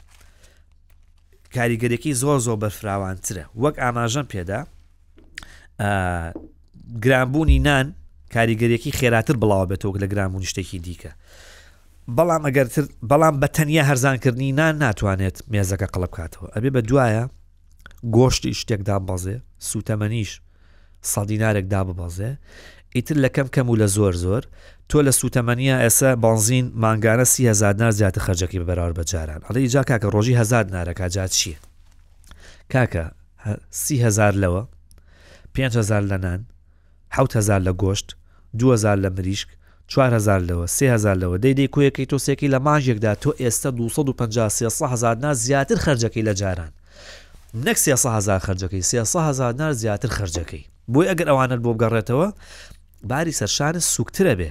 کاریگەرێکی 1.56 2.12
زۆر 2.22 2.38
زۆر 2.46 2.58
بەرفراوانترە 2.62 3.44
وەک 3.62 3.76
ئاماژەم 3.82 4.26
پێدا 4.32 4.60
گرانبوونی 7.04 7.58
نان 7.66 7.88
کاریگەریەکی 8.34 8.92
خێراتر 8.98 9.36
بڵاو 9.42 9.66
بێتەوە 9.70 9.98
لە 10.02 10.06
گرام 10.12 10.34
و 10.34 10.38
نیشتێکی 10.40 10.78
دیکە 10.86 11.12
بەڵام 12.16 12.42
ئەگەرتر 12.46 12.84
بەڵام 13.10 13.34
بە 13.40 13.48
تەنیا 13.56 13.82
هەرزانکردنی 13.90 14.52
نان 14.58 14.74
ناتوانێت 14.84 15.36
مێزەکە 15.52 15.86
قەڵبکاتەوە 15.94 16.48
ئەبێ 16.54 16.70
بە 16.76 16.80
دوایە 16.88 17.24
گۆشتی 18.16 18.52
شتێکدا 18.60 18.96
بەزێ 19.08 19.36
سوتەمەنیش 19.70 20.30
سەدینارێکدا 21.12 21.80
ببەزێ 21.88 22.30
ئیتر 22.96 23.16
لەکەم 23.24 23.48
کەم 23.54 23.66
و 23.70 23.76
لە 23.82 23.86
زۆر 23.96 24.14
زۆر 24.24 24.42
تۆ 24.88 24.98
لە 25.06 25.12
سوتەمەنیە 25.20 25.76
ئێسا 25.84 26.10
بانزین 26.24 26.66
ماگانە 26.82 27.24
سی 27.32 27.42
هزار 27.52 27.74
نار 27.80 27.90
زیاتر 28.00 28.22
خەرجەکی 28.26 28.58
بەرار 28.68 28.92
بەجاران 28.98 29.40
ئەڵی 29.46 29.66
جا 29.74 29.82
کاکە 29.88 30.08
ڕۆژی 30.14 30.38
هزار 30.40 30.64
نارەکە 30.74 31.06
جات 31.14 31.30
چییە 31.38 31.58
کاکە 32.72 33.04
سی 33.82 33.96
هزار 34.06 34.32
لەوە 34.42 34.62
5 35.54 35.76
هزار 35.76 36.02
لە 36.10 36.18
نان 36.24 36.44
1000 37.10 37.60
لە 37.62 37.72
گۆشت 37.82 38.17
2000 38.54 38.98
لە 39.02 39.10
مریشک 39.18 39.48
4هزار 39.90 40.46
لەوە 40.48 40.66
3000 40.66 41.18
لەوە 41.18 41.38
دەیدەی 41.40 41.68
کویەکەی 41.68 42.10
تۆسێکی 42.12 42.50
لە 42.54 42.58
ماژێکدا 42.58 43.14
تۆ 43.14 43.30
ئێستا 43.40 43.70
2500 43.70 45.24
نا 45.24 45.34
زیاتر 45.34 45.76
خرجەکەی 45.76 46.24
لە 46.28 46.32
جاران 46.32 46.72
نەک 47.64 47.76
300هزار 47.76 48.38
خرجەکەی 48.44 48.82
300هزار 48.82 49.54
نار 49.60 49.72
زیاتر 49.72 50.08
خرجەکەی 50.08 50.64
بۆی 50.92 51.08
ئەگەر 51.10 51.26
ئەوانت 51.28 51.60
بۆ 51.62 51.74
بگەڕێتەوە 51.74 52.32
باری 53.04 53.32
سەرشانە 53.38 53.78
سوکترە 53.78 54.34
بێ 54.38 54.50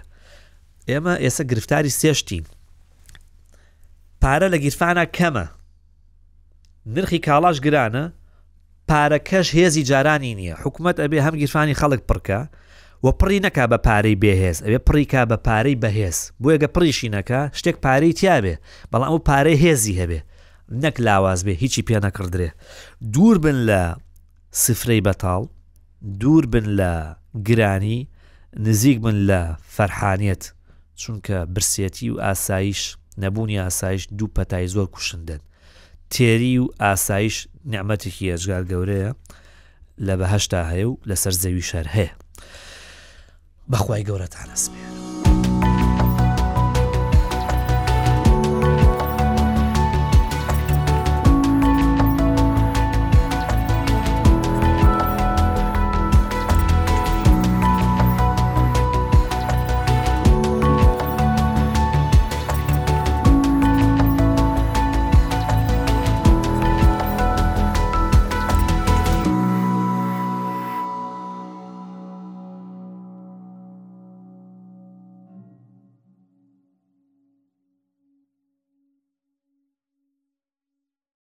ئێمە 0.89 1.13
ئێستا 1.23 1.43
گرفتاری 1.51 1.89
سێشتین 1.89 2.43
پارە 4.21 4.47
لە 4.53 4.57
گیرفانە 4.63 5.03
کەمە 5.17 5.45
نرخی 6.93 7.19
کاڵاش 7.27 7.57
گرانە 7.65 8.05
پارەکەش 8.91 9.47
هێزی 9.57 9.83
جارانی 9.89 10.35
نییە 10.39 10.55
حکوومەت 10.63 10.97
ئەبێ 11.03 11.19
هەم 11.25 11.35
گیرفانی 11.41 11.75
خەڵک 11.81 12.01
پڕکە 12.09 12.41
وە 13.05 13.11
پڕی 13.19 13.39
نەکا 13.45 13.63
بە 13.71 13.77
پارەی 13.87 14.15
بێهێز 14.23 14.57
ئەوێ 14.65 14.79
پڕیکا 14.87 15.21
بە 15.31 15.37
پارەی 15.47 15.77
بەهێز 15.83 16.17
بۆیە 16.41 16.57
گە 16.63 16.67
پریشی 16.75 17.09
نەکە 17.15 17.39
شتێک 17.59 17.77
پارەی 17.85 18.13
تیاابێ 18.19 18.55
بەڵام 18.91 19.09
ئەو 19.11 19.19
پارەی 19.29 19.57
هێزی 19.63 19.97
هەبێ 20.01 20.19
نەک 20.83 20.95
لاواز 21.05 21.39
بێ 21.45 21.53
هیچی 21.63 21.81
پێ 21.87 21.97
نەکردرێ 22.05 22.49
دوور 23.13 23.37
بن 23.43 23.57
لە 23.69 23.81
سفرەی 24.63 25.01
بەتاڵ 25.07 25.43
دوور 26.21 26.45
بن 26.53 26.67
لە 26.79 26.93
گرانی 27.47 27.99
نزیک 28.65 28.97
بن 29.05 29.17
لە 29.29 29.41
فەرحانیت 29.75 30.43
چونکە 31.01 31.37
برسێتی 31.53 32.07
و 32.11 32.19
ئاسایش 32.25 32.81
نەبوونی 33.23 33.59
ئاسایش 33.65 34.01
دوو 34.17 34.29
پەتای 34.37 34.67
زۆر 34.73 34.85
کوشندن 34.95 35.41
تێری 36.13 36.55
و 36.63 36.65
ئاسایش 36.83 37.35
نعممەتێکی 37.71 38.31
ئەژگار 38.31 38.63
گەورەیە 38.71 39.09
لە 40.05 40.13
بەهشتا 40.19 40.61
هەیە 40.71 40.85
و 40.89 40.93
لەسەر 41.09 41.33
زەوی 41.43 41.65
شەر 41.71 41.87
هەیە 41.97 42.16
بەخوای 43.69 44.03
گەورەتان 44.07 44.49
ئەسمێنم 44.53 45.06